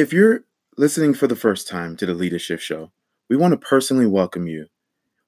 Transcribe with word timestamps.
If 0.00 0.14
you're 0.14 0.44
listening 0.78 1.12
for 1.12 1.26
the 1.26 1.36
first 1.36 1.68
time 1.68 1.94
to 1.98 2.06
the 2.06 2.14
Leadership 2.14 2.58
Show, 2.58 2.90
we 3.28 3.36
want 3.36 3.52
to 3.52 3.58
personally 3.58 4.06
welcome 4.06 4.46
you. 4.46 4.68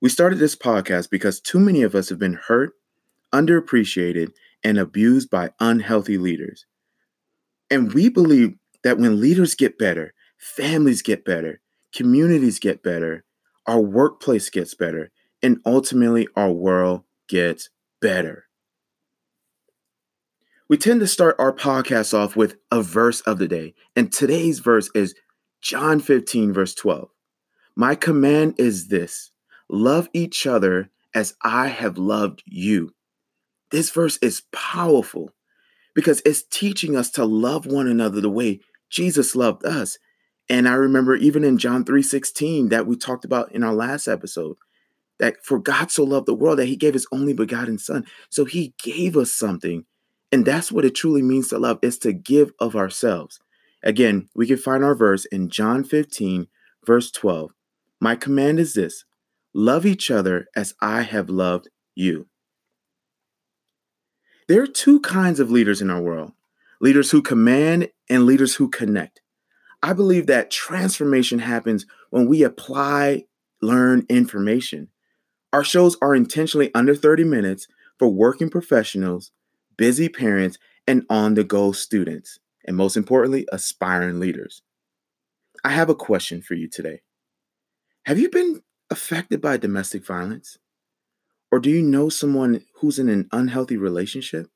We 0.00 0.08
started 0.08 0.38
this 0.38 0.56
podcast 0.56 1.10
because 1.10 1.42
too 1.42 1.60
many 1.60 1.82
of 1.82 1.94
us 1.94 2.08
have 2.08 2.18
been 2.18 2.40
hurt, 2.46 2.72
underappreciated, 3.34 4.32
and 4.64 4.78
abused 4.78 5.28
by 5.28 5.50
unhealthy 5.60 6.16
leaders. 6.16 6.64
And 7.70 7.92
we 7.92 8.08
believe 8.08 8.54
that 8.82 8.96
when 8.96 9.20
leaders 9.20 9.54
get 9.54 9.76
better, 9.76 10.14
families 10.38 11.02
get 11.02 11.22
better, 11.22 11.60
communities 11.94 12.58
get 12.58 12.82
better, 12.82 13.24
our 13.66 13.78
workplace 13.78 14.48
gets 14.48 14.72
better, 14.72 15.10
and 15.42 15.60
ultimately 15.66 16.28
our 16.34 16.50
world 16.50 17.02
gets 17.28 17.68
better. 18.00 18.46
We 20.72 20.78
tend 20.78 21.00
to 21.00 21.06
start 21.06 21.36
our 21.38 21.52
podcast 21.52 22.14
off 22.14 22.34
with 22.34 22.56
a 22.70 22.80
verse 22.80 23.20
of 23.20 23.38
the 23.38 23.46
day, 23.46 23.74
and 23.94 24.10
today's 24.10 24.60
verse 24.60 24.88
is 24.94 25.14
John 25.60 26.00
15, 26.00 26.50
verse 26.50 26.74
12. 26.74 27.10
My 27.76 27.94
command 27.94 28.54
is 28.56 28.88
this 28.88 29.32
love 29.68 30.08
each 30.14 30.46
other 30.46 30.88
as 31.14 31.34
I 31.42 31.68
have 31.68 31.98
loved 31.98 32.42
you. 32.46 32.94
This 33.70 33.90
verse 33.90 34.16
is 34.22 34.44
powerful 34.50 35.32
because 35.94 36.22
it's 36.24 36.42
teaching 36.42 36.96
us 36.96 37.10
to 37.10 37.26
love 37.26 37.66
one 37.66 37.86
another 37.86 38.22
the 38.22 38.30
way 38.30 38.60
Jesus 38.88 39.36
loved 39.36 39.66
us. 39.66 39.98
And 40.48 40.66
I 40.66 40.72
remember 40.72 41.14
even 41.16 41.44
in 41.44 41.58
John 41.58 41.84
3:16 41.84 42.70
that 42.70 42.86
we 42.86 42.96
talked 42.96 43.26
about 43.26 43.52
in 43.52 43.62
our 43.62 43.74
last 43.74 44.08
episode 44.08 44.56
that 45.18 45.44
for 45.44 45.58
God 45.58 45.90
so 45.90 46.02
loved 46.02 46.24
the 46.24 46.34
world 46.34 46.58
that 46.60 46.66
he 46.66 46.76
gave 46.76 46.94
his 46.94 47.06
only 47.12 47.34
begotten 47.34 47.76
son. 47.76 48.06
So 48.30 48.46
he 48.46 48.72
gave 48.82 49.18
us 49.18 49.34
something. 49.34 49.84
And 50.32 50.46
that's 50.46 50.72
what 50.72 50.86
it 50.86 50.94
truly 50.94 51.22
means 51.22 51.48
to 51.48 51.58
love 51.58 51.78
is 51.82 51.98
to 51.98 52.12
give 52.12 52.52
of 52.58 52.74
ourselves. 52.74 53.38
Again, 53.84 54.28
we 54.34 54.46
can 54.46 54.56
find 54.56 54.82
our 54.82 54.94
verse 54.94 55.26
in 55.26 55.50
John 55.50 55.84
15 55.84 56.48
verse 56.86 57.10
12. 57.10 57.52
My 58.00 58.16
command 58.16 58.58
is 58.58 58.74
this: 58.74 59.04
love 59.54 59.86
each 59.86 60.10
other 60.10 60.48
as 60.56 60.74
I 60.80 61.02
have 61.02 61.28
loved 61.28 61.68
you. 61.94 62.26
There 64.48 64.62
are 64.62 64.66
two 64.66 65.00
kinds 65.00 65.38
of 65.38 65.50
leaders 65.50 65.80
in 65.80 65.90
our 65.90 66.00
world 66.00 66.32
leaders 66.80 67.12
who 67.12 67.22
command 67.22 67.88
and 68.10 68.26
leaders 68.26 68.56
who 68.56 68.68
connect. 68.68 69.20
I 69.82 69.92
believe 69.92 70.26
that 70.26 70.50
transformation 70.50 71.38
happens 71.38 71.86
when 72.10 72.26
we 72.26 72.42
apply, 72.42 73.24
learn 73.60 74.04
information. 74.08 74.88
Our 75.52 75.62
shows 75.62 75.96
are 76.02 76.14
intentionally 76.14 76.70
under 76.74 76.94
30 76.94 77.24
minutes 77.24 77.68
for 77.98 78.08
working 78.08 78.50
professionals, 78.50 79.30
busy 79.76 80.08
parents, 80.08 80.58
and 80.86 81.04
on 81.08 81.34
the 81.34 81.44
go 81.44 81.72
students, 81.72 82.38
and 82.66 82.76
most 82.76 82.96
importantly, 82.96 83.46
aspiring 83.52 84.20
leaders. 84.20 84.62
I 85.64 85.70
have 85.70 85.88
a 85.88 85.94
question 85.94 86.42
for 86.42 86.54
you 86.54 86.68
today. 86.68 87.02
Have 88.04 88.18
you 88.18 88.28
been 88.28 88.62
affected 88.90 89.40
by 89.40 89.56
domestic 89.56 90.04
violence? 90.04 90.58
Or 91.50 91.60
do 91.60 91.70
you 91.70 91.82
know 91.82 92.08
someone 92.08 92.64
who's 92.76 92.98
in 92.98 93.08
an 93.08 93.28
unhealthy 93.30 93.76
relationship? 93.76 94.48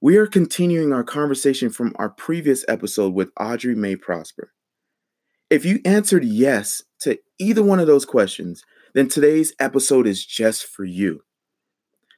We 0.00 0.16
are 0.18 0.26
continuing 0.26 0.92
our 0.92 1.02
conversation 1.02 1.70
from 1.70 1.94
our 1.96 2.10
previous 2.10 2.64
episode 2.68 3.14
with 3.14 3.30
Audrey 3.40 3.74
May 3.74 3.96
Prosper. 3.96 4.52
If 5.48 5.64
you 5.64 5.80
answered 5.84 6.24
yes 6.24 6.82
to 7.00 7.18
either 7.38 7.62
one 7.62 7.80
of 7.80 7.86
those 7.86 8.04
questions, 8.04 8.64
then 8.94 9.08
today's 9.08 9.54
episode 9.58 10.06
is 10.06 10.24
just 10.24 10.66
for 10.66 10.84
you. 10.84 11.22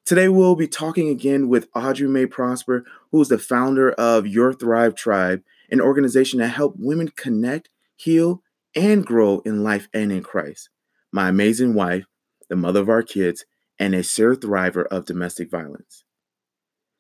Today, 0.08 0.30
we'll 0.30 0.56
be 0.56 0.66
talking 0.66 1.10
again 1.10 1.50
with 1.50 1.68
Audrey 1.74 2.08
Mae 2.08 2.24
Prosper, 2.24 2.82
who 3.12 3.20
is 3.20 3.28
the 3.28 3.36
founder 3.36 3.92
of 3.92 4.26
Your 4.26 4.54
Thrive 4.54 4.94
Tribe, 4.94 5.42
an 5.70 5.82
organization 5.82 6.38
that 6.38 6.48
helps 6.48 6.78
women 6.80 7.08
connect, 7.08 7.68
heal, 7.94 8.42
and 8.74 9.04
grow 9.04 9.40
in 9.40 9.62
life 9.62 9.86
and 9.92 10.10
in 10.10 10.22
Christ. 10.22 10.70
My 11.12 11.28
amazing 11.28 11.74
wife, 11.74 12.06
the 12.48 12.56
mother 12.56 12.80
of 12.80 12.88
our 12.88 13.02
kids, 13.02 13.44
and 13.78 13.94
a 13.94 14.02
survivor 14.02 14.84
of 14.84 15.04
domestic 15.04 15.50
violence. 15.50 16.04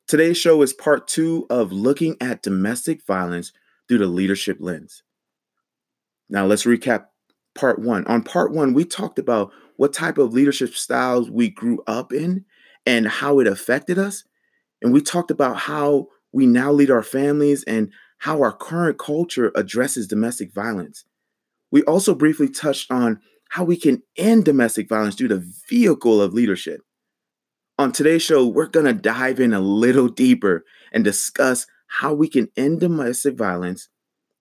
Today's 0.06 0.36
show 0.36 0.60
is 0.60 0.74
part 0.74 1.08
two 1.08 1.46
of 1.48 1.72
looking 1.72 2.14
at 2.20 2.42
domestic 2.42 3.06
violence 3.06 3.52
through 3.88 4.00
the 4.00 4.06
leadership 4.06 4.58
lens. 4.60 5.02
Now, 6.28 6.44
let's 6.44 6.64
recap 6.64 7.06
part 7.54 7.78
one. 7.78 8.04
On 8.04 8.22
part 8.22 8.52
one, 8.52 8.74
we 8.74 8.84
talked 8.84 9.18
about 9.18 9.50
what 9.76 9.94
type 9.94 10.18
of 10.18 10.34
leadership 10.34 10.74
styles 10.74 11.30
we 11.30 11.48
grew 11.48 11.82
up 11.86 12.12
in 12.12 12.44
and 12.86 13.06
how 13.06 13.40
it 13.40 13.46
affected 13.46 13.98
us. 13.98 14.24
And 14.82 14.92
we 14.92 15.00
talked 15.00 15.30
about 15.30 15.56
how 15.56 16.08
we 16.32 16.46
now 16.46 16.72
lead 16.72 16.90
our 16.90 17.02
families 17.02 17.64
and 17.64 17.92
how 18.18 18.42
our 18.42 18.52
current 18.52 18.98
culture 18.98 19.52
addresses 19.54 20.06
domestic 20.06 20.52
violence. 20.52 21.04
We 21.70 21.82
also 21.84 22.14
briefly 22.14 22.48
touched 22.48 22.90
on 22.90 23.20
how 23.50 23.64
we 23.64 23.76
can 23.76 24.02
end 24.16 24.44
domestic 24.44 24.88
violence 24.88 25.14
through 25.14 25.28
the 25.28 25.52
vehicle 25.68 26.20
of 26.20 26.34
leadership. 26.34 26.82
On 27.78 27.92
today's 27.92 28.22
show, 28.22 28.46
we're 28.46 28.66
going 28.66 28.86
to 28.86 28.92
dive 28.92 29.38
in 29.40 29.52
a 29.52 29.60
little 29.60 30.08
deeper 30.08 30.64
and 30.92 31.04
discuss 31.04 31.66
how 31.86 32.12
we 32.12 32.28
can 32.28 32.48
end 32.56 32.80
domestic 32.80 33.36
violence 33.36 33.88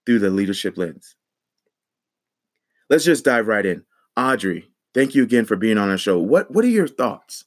through 0.06 0.20
the 0.20 0.30
leadership 0.30 0.78
lens. 0.78 1.16
Let's 2.90 3.06
just 3.06 3.26
dive 3.26 3.48
right 3.48 3.66
in. 3.66 3.84
Audrey, 4.16 4.70
thank 4.94 5.14
you 5.14 5.24
again 5.24 5.46
for 5.46 5.56
being 5.56 5.78
on 5.78 5.90
our 5.90 5.98
show. 5.98 6.18
What 6.18 6.52
what 6.52 6.66
are 6.66 6.70
your 6.70 6.88
thoughts? 6.88 7.46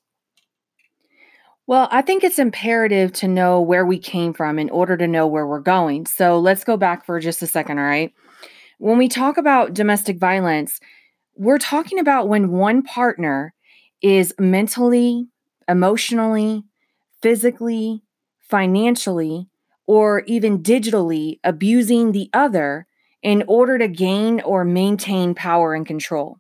Well, 1.71 1.87
I 1.93 2.03
think 2.03 2.25
it's 2.25 2.41
imperative 2.41 3.13
to 3.13 3.29
know 3.29 3.61
where 3.61 3.87
we 3.87 3.97
came 3.97 4.33
from 4.35 4.59
in 4.59 4.71
order 4.71 4.97
to 4.97 5.07
know 5.07 5.29
where 5.29 5.47
we're 5.47 5.61
going. 5.61 6.05
So 6.05 6.37
let's 6.37 6.65
go 6.65 6.77
back 6.77 7.07
for 7.07 7.21
just 7.21 7.43
a 7.43 7.47
second, 7.47 7.79
all 7.79 7.85
right? 7.85 8.13
When 8.79 8.99
we 8.99 9.07
talk 9.07 9.37
about 9.37 9.73
domestic 9.73 10.19
violence, 10.19 10.81
we're 11.37 11.59
talking 11.59 12.01
about 12.01 12.27
when 12.27 12.51
one 12.51 12.83
partner 12.83 13.55
is 14.03 14.35
mentally, 14.37 15.29
emotionally, 15.69 16.65
physically, 17.23 18.03
financially, 18.41 19.47
or 19.87 20.25
even 20.27 20.65
digitally 20.65 21.39
abusing 21.45 22.11
the 22.11 22.31
other 22.33 22.89
in 23.23 23.45
order 23.47 23.79
to 23.79 23.87
gain 23.87 24.41
or 24.41 24.65
maintain 24.65 25.37
power 25.37 25.75
and 25.75 25.87
control. 25.87 26.39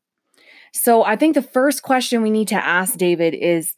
So 0.72 1.04
I 1.04 1.14
think 1.14 1.36
the 1.36 1.41
first 1.41 1.84
question 1.84 2.20
we 2.20 2.32
need 2.32 2.48
to 2.48 2.56
ask 2.56 2.97
David 2.97 3.32
is 3.34 3.76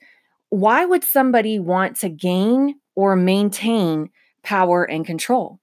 why 0.52 0.84
would 0.84 1.02
somebody 1.02 1.58
want 1.58 1.96
to 1.96 2.10
gain 2.10 2.74
or 2.94 3.16
maintain 3.16 4.10
power 4.42 4.84
and 4.84 5.06
control? 5.06 5.60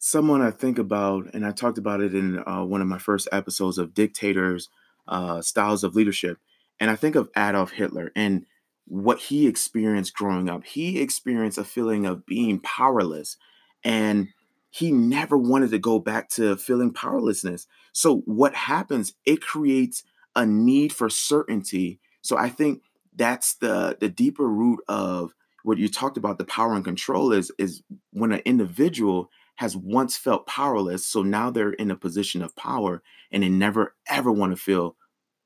Someone 0.00 0.42
I 0.42 0.50
think 0.50 0.76
about, 0.76 1.32
and 1.32 1.46
I 1.46 1.52
talked 1.52 1.78
about 1.78 2.00
it 2.00 2.16
in 2.16 2.42
uh, 2.44 2.64
one 2.64 2.80
of 2.80 2.88
my 2.88 2.98
first 2.98 3.28
episodes 3.30 3.78
of 3.78 3.94
Dictators 3.94 4.70
uh, 5.06 5.40
Styles 5.40 5.84
of 5.84 5.94
Leadership. 5.94 6.38
And 6.80 6.90
I 6.90 6.96
think 6.96 7.14
of 7.14 7.30
Adolf 7.36 7.70
Hitler 7.70 8.10
and 8.16 8.44
what 8.86 9.20
he 9.20 9.46
experienced 9.46 10.14
growing 10.14 10.50
up. 10.50 10.64
He 10.64 11.00
experienced 11.00 11.58
a 11.58 11.62
feeling 11.62 12.04
of 12.04 12.26
being 12.26 12.58
powerless. 12.58 13.36
And 13.84 14.30
he 14.70 14.90
never 14.90 15.38
wanted 15.38 15.70
to 15.70 15.78
go 15.78 16.00
back 16.00 16.28
to 16.30 16.56
feeling 16.56 16.92
powerlessness. 16.92 17.68
So 17.92 18.22
what 18.24 18.56
happens? 18.56 19.14
It 19.24 19.42
creates 19.42 20.02
a 20.34 20.44
need 20.44 20.92
for 20.92 21.08
certainty. 21.08 22.00
So 22.20 22.36
I 22.36 22.48
think 22.48 22.82
that's 23.18 23.56
the 23.56 23.96
the 24.00 24.08
deeper 24.08 24.48
root 24.48 24.80
of 24.88 25.34
what 25.64 25.78
you 25.78 25.88
talked 25.88 26.16
about 26.16 26.38
the 26.38 26.44
power 26.44 26.74
and 26.74 26.84
control 26.84 27.32
is 27.32 27.52
is 27.58 27.82
when 28.12 28.32
an 28.32 28.40
individual 28.44 29.30
has 29.56 29.76
once 29.76 30.16
felt 30.16 30.46
powerless 30.46 31.06
so 31.06 31.22
now 31.22 31.50
they're 31.50 31.72
in 31.72 31.90
a 31.90 31.96
position 31.96 32.42
of 32.42 32.56
power 32.56 33.02
and 33.30 33.42
they 33.42 33.48
never 33.48 33.94
ever 34.08 34.32
want 34.32 34.52
to 34.52 34.56
feel 34.56 34.96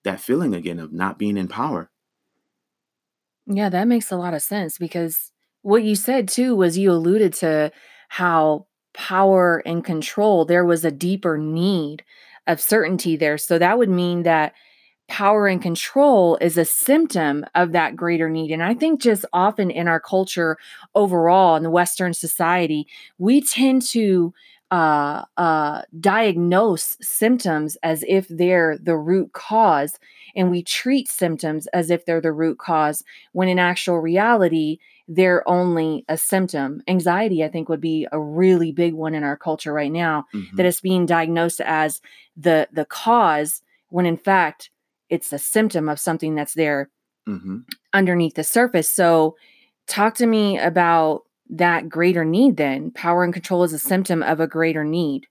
that 0.04 0.20
feeling 0.20 0.54
again 0.54 0.78
of 0.78 0.92
not 0.92 1.18
being 1.18 1.36
in 1.36 1.48
power 1.48 1.90
yeah 3.46 3.68
that 3.68 3.88
makes 3.88 4.10
a 4.10 4.16
lot 4.16 4.34
of 4.34 4.42
sense 4.42 4.78
because 4.78 5.32
what 5.62 5.82
you 5.82 5.96
said 5.96 6.28
too 6.28 6.54
was 6.54 6.78
you 6.78 6.92
alluded 6.92 7.32
to 7.32 7.72
how 8.08 8.66
power 8.94 9.62
and 9.64 9.84
control, 9.84 10.44
there 10.44 10.64
was 10.64 10.84
a 10.84 10.90
deeper 10.90 11.38
need 11.38 12.04
of 12.46 12.60
certainty 12.60 13.16
there. 13.16 13.38
So 13.38 13.58
that 13.58 13.78
would 13.78 13.88
mean 13.88 14.24
that 14.24 14.54
power 15.08 15.46
and 15.46 15.60
control 15.60 16.38
is 16.40 16.56
a 16.56 16.64
symptom 16.64 17.44
of 17.54 17.72
that 17.72 17.96
greater 17.96 18.30
need. 18.30 18.50
And 18.50 18.62
I 18.62 18.74
think 18.74 19.00
just 19.00 19.24
often 19.32 19.70
in 19.70 19.88
our 19.88 20.00
culture 20.00 20.56
overall, 20.94 21.56
in 21.56 21.62
the 21.62 21.70
Western 21.70 22.14
society, 22.14 22.86
we 23.18 23.42
tend 23.42 23.82
to 23.88 24.32
uh, 24.70 25.24
uh, 25.36 25.82
diagnose 26.00 26.96
symptoms 27.02 27.76
as 27.82 28.02
if 28.08 28.26
they're 28.28 28.78
the 28.78 28.96
root 28.96 29.32
cause, 29.34 29.98
and 30.34 30.50
we 30.50 30.62
treat 30.62 31.10
symptoms 31.10 31.66
as 31.74 31.90
if 31.90 32.06
they're 32.06 32.22
the 32.22 32.32
root 32.32 32.58
cause, 32.58 33.04
when 33.32 33.48
in 33.48 33.58
actual 33.58 33.98
reality, 33.98 34.78
they're 35.08 35.46
only 35.46 36.06
a 36.08 36.16
symptom. 36.16 36.82
Anxiety, 36.88 37.44
I 37.44 37.48
think, 37.48 37.68
would 37.68 37.82
be 37.82 38.06
a 38.12 38.18
really 38.18 38.72
big 38.72 38.94
one 38.94 39.14
in 39.14 39.24
our 39.24 39.36
culture 39.36 39.74
right 39.74 39.92
now 39.92 40.24
mm-hmm. 40.32 40.56
that 40.56 40.64
is 40.64 40.80
being 40.80 41.04
diagnosed 41.04 41.60
as 41.60 42.00
the 42.34 42.66
the 42.72 42.86
cause 42.86 43.60
when 43.90 44.06
in 44.06 44.16
fact 44.16 44.70
it's 45.12 45.30
a 45.30 45.38
symptom 45.38 45.90
of 45.90 46.00
something 46.00 46.34
that's 46.34 46.54
there 46.54 46.88
mm-hmm. 47.28 47.58
underneath 47.92 48.34
the 48.34 48.42
surface. 48.42 48.88
So 48.88 49.36
talk 49.86 50.14
to 50.14 50.26
me 50.26 50.58
about 50.58 51.24
that 51.50 51.90
greater 51.90 52.24
need 52.24 52.56
then. 52.56 52.90
Power 52.92 53.22
and 53.22 53.32
control 53.32 53.62
is 53.62 53.74
a 53.74 53.78
symptom 53.78 54.22
of 54.22 54.40
a 54.40 54.46
greater 54.46 54.84
need. 54.84 55.26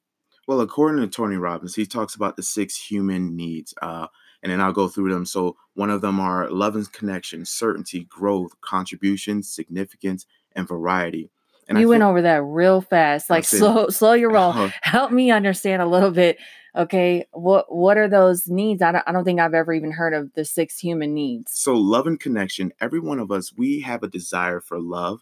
Well, 0.47 0.61
according 0.61 1.01
to 1.01 1.07
Tony 1.07 1.37
Robbins, 1.37 1.73
he 1.73 1.87
talks 1.87 2.13
about 2.13 2.35
the 2.35 2.43
six 2.43 2.77
human 2.77 3.35
needs. 3.35 3.73
Uh, 3.81 4.05
and 4.43 4.51
then 4.51 4.61
I'll 4.61 4.71
go 4.71 4.87
through 4.87 5.11
them. 5.11 5.25
So 5.25 5.55
one 5.73 5.89
of 5.89 6.01
them 6.01 6.19
are 6.19 6.51
love 6.51 6.75
and 6.75 6.91
connection, 6.91 7.43
certainty, 7.43 8.03
growth, 8.03 8.51
contribution, 8.61 9.41
significance, 9.41 10.27
and 10.55 10.67
variety. 10.67 11.31
And 11.67 11.79
you 11.79 11.87
went 11.87 12.03
over 12.03 12.21
that 12.21 12.43
real 12.43 12.81
fast. 12.81 13.29
Like 13.29 13.45
slow, 13.45 13.89
slow 13.89 14.13
your 14.13 14.31
roll. 14.31 14.51
Uh, 14.51 14.71
Help 14.81 15.11
me 15.11 15.31
understand 15.31 15.81
a 15.81 15.85
little 15.85 16.11
bit. 16.11 16.37
Okay, 16.75 17.25
what 17.31 17.73
what 17.73 17.97
are 17.97 18.07
those 18.07 18.47
needs? 18.47 18.81
I 18.81 18.93
don't, 18.93 19.03
I 19.05 19.11
don't 19.11 19.25
think 19.25 19.39
I've 19.39 19.53
ever 19.53 19.73
even 19.73 19.91
heard 19.91 20.13
of 20.13 20.33
the 20.33 20.45
six 20.45 20.79
human 20.79 21.13
needs. 21.13 21.51
So 21.53 21.75
love 21.75 22.07
and 22.07 22.19
connection. 22.19 22.71
Every 22.79 22.99
one 22.99 23.19
of 23.19 23.31
us, 23.31 23.53
we 23.55 23.81
have 23.81 24.03
a 24.03 24.07
desire 24.07 24.61
for 24.61 24.79
love, 24.79 25.21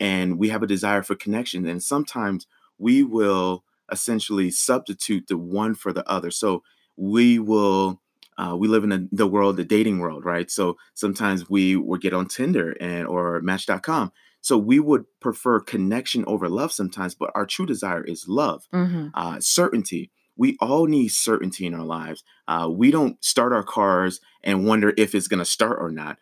and 0.00 0.38
we 0.38 0.48
have 0.48 0.62
a 0.62 0.66
desire 0.66 1.02
for 1.02 1.14
connection. 1.14 1.66
And 1.66 1.82
sometimes 1.82 2.46
we 2.78 3.02
will 3.02 3.64
essentially 3.92 4.50
substitute 4.50 5.26
the 5.28 5.38
one 5.38 5.74
for 5.74 5.92
the 5.92 6.08
other. 6.08 6.30
So 6.30 6.62
we 6.96 7.38
will 7.38 8.00
uh, 8.38 8.54
we 8.56 8.68
live 8.68 8.84
in 8.84 8.90
the, 8.90 9.08
the 9.12 9.26
world, 9.26 9.56
the 9.56 9.64
dating 9.64 9.98
world, 9.98 10.24
right? 10.24 10.50
So 10.50 10.76
sometimes 10.94 11.48
we 11.48 11.76
will 11.76 11.98
get 11.98 12.12
on 12.12 12.26
Tinder 12.26 12.76
and 12.80 13.06
or 13.06 13.40
Match.com. 13.40 14.12
So 14.46 14.56
we 14.56 14.78
would 14.78 15.06
prefer 15.18 15.58
connection 15.58 16.24
over 16.28 16.48
love 16.48 16.70
sometimes, 16.70 17.16
but 17.16 17.32
our 17.34 17.46
true 17.46 17.66
desire 17.66 18.04
is 18.04 18.28
love, 18.28 18.68
mm-hmm. 18.72 19.08
uh, 19.12 19.40
certainty. 19.40 20.12
We 20.36 20.56
all 20.60 20.86
need 20.86 21.08
certainty 21.08 21.66
in 21.66 21.74
our 21.74 21.84
lives. 21.84 22.22
Uh, 22.46 22.68
we 22.70 22.92
don't 22.92 23.16
start 23.24 23.52
our 23.52 23.64
cars 23.64 24.20
and 24.44 24.64
wonder 24.64 24.94
if 24.96 25.16
it's 25.16 25.26
going 25.26 25.40
to 25.40 25.44
start 25.44 25.78
or 25.80 25.90
not, 25.90 26.20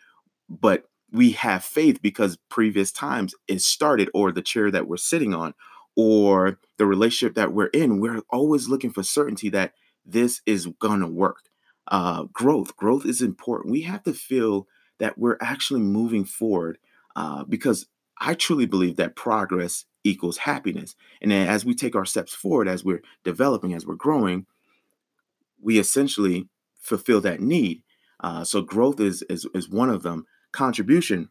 but 0.49 0.85
we 1.13 1.33
have 1.33 1.67
faith 1.67 2.01
because 2.01 2.39
previous 2.49 2.91
times 2.91 3.35
it 3.47 3.61
started, 3.61 4.09
or 4.15 4.33
the 4.33 4.41
chair 4.41 4.71
that 4.71 4.89
we're 4.89 4.97
sitting 4.97 5.35
on, 5.35 5.53
or 5.95 6.59
the 6.79 6.87
relationship 6.87 7.35
that 7.35 7.53
we're 7.53 7.67
in. 7.75 8.01
We're 8.01 8.23
always 8.31 8.71
looking 8.71 8.91
for 8.91 9.03
certainty 9.03 9.51
that 9.51 9.75
this 10.03 10.41
is 10.47 10.67
going 10.81 11.01
to 11.01 11.09
work 11.09 11.51
uh, 11.89 12.23
growth. 12.33 12.75
Growth 12.75 13.05
is 13.05 13.21
important. 13.21 13.71
We 13.71 13.83
have 13.83 14.03
to 14.05 14.15
feel 14.15 14.67
that 14.99 15.19
we're 15.19 15.37
actually 15.43 15.83
moving 15.83 16.25
forward 16.25 16.79
uh, 17.17 17.45
because 17.45 17.87
I 18.19 18.35
truly 18.35 18.67
believe 18.67 18.97
that 18.97 19.17
progress 19.17 19.85
equals 20.05 20.39
happiness. 20.39 20.95
And 21.21 21.31
then 21.31 21.49
as 21.49 21.65
we 21.65 21.75
take 21.75 21.97
our 21.97 22.05
steps 22.05 22.35
forward, 22.35 22.69
as 22.69 22.85
we're 22.85 23.03
developing, 23.25 23.75
as 23.75 23.87
we're 23.87 23.95
growing, 23.95 24.47
we 25.61 25.79
essentially 25.79 26.49
fulfill 26.79 27.21
that 27.23 27.41
need. 27.41 27.83
Uh, 28.21 28.45
so 28.45 28.63
growth 28.63 29.01
is, 29.01 29.23
is 29.29 29.47
is 29.55 29.69
one 29.69 29.91
of 29.91 30.03
them. 30.03 30.27
Contribution, 30.53 31.31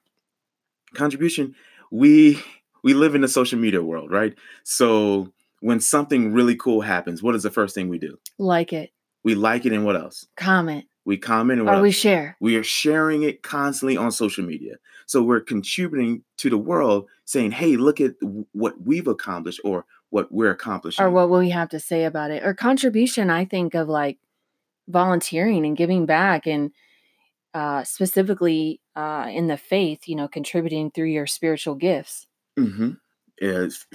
contribution. 0.93 1.55
We 1.91 2.43
we 2.83 2.93
live 2.93 3.15
in 3.15 3.21
the 3.21 3.27
social 3.27 3.57
media 3.57 3.81
world, 3.81 4.11
right? 4.11 4.35
So 4.63 5.31
when 5.61 5.79
something 5.79 6.33
really 6.33 6.55
cool 6.55 6.81
happens, 6.81 7.23
what 7.23 7.35
is 7.35 7.43
the 7.43 7.51
first 7.51 7.73
thing 7.73 7.87
we 7.87 7.99
do? 7.99 8.17
Like 8.37 8.73
it. 8.73 8.91
We 9.23 9.35
like 9.35 9.65
it 9.65 9.71
and 9.71 9.85
what 9.85 9.95
else? 9.95 10.27
Comment. 10.35 10.85
We 11.05 11.17
comment 11.17 11.59
and 11.59 11.69
or 11.69 11.81
we 11.81 11.91
share. 11.91 12.37
We 12.39 12.55
are 12.55 12.63
sharing 12.63 13.23
it 13.23 13.43
constantly 13.43 13.97
on 13.97 14.11
social 14.11 14.45
media. 14.45 14.75
So 15.05 15.21
we're 15.21 15.41
contributing 15.41 16.23
to 16.37 16.49
the 16.49 16.57
world 16.57 17.09
saying, 17.25 17.51
hey, 17.51 17.75
look 17.75 17.99
at 17.99 18.13
what 18.53 18.75
we've 18.81 19.07
accomplished 19.07 19.59
or 19.63 19.85
what 20.11 20.31
we're 20.31 20.51
accomplishing. 20.51 21.03
Or 21.03 21.09
what 21.09 21.29
we 21.29 21.49
have 21.49 21.69
to 21.69 21.79
say 21.79 22.05
about 22.05 22.31
it. 22.31 22.43
Or 22.45 22.53
contribution, 22.53 23.29
I 23.29 23.45
think 23.45 23.73
of 23.73 23.89
like 23.89 24.17
volunteering 24.87 25.65
and 25.65 25.75
giving 25.75 26.05
back 26.05 26.47
and 26.47 26.71
uh, 27.53 27.83
specifically 27.83 28.79
uh, 28.95 29.27
in 29.29 29.47
the 29.47 29.57
faith, 29.57 30.07
you 30.07 30.15
know, 30.15 30.27
contributing 30.27 30.89
through 30.89 31.07
your 31.07 31.27
spiritual 31.27 31.75
gifts. 31.75 32.27
Mm-hmm 32.57 32.91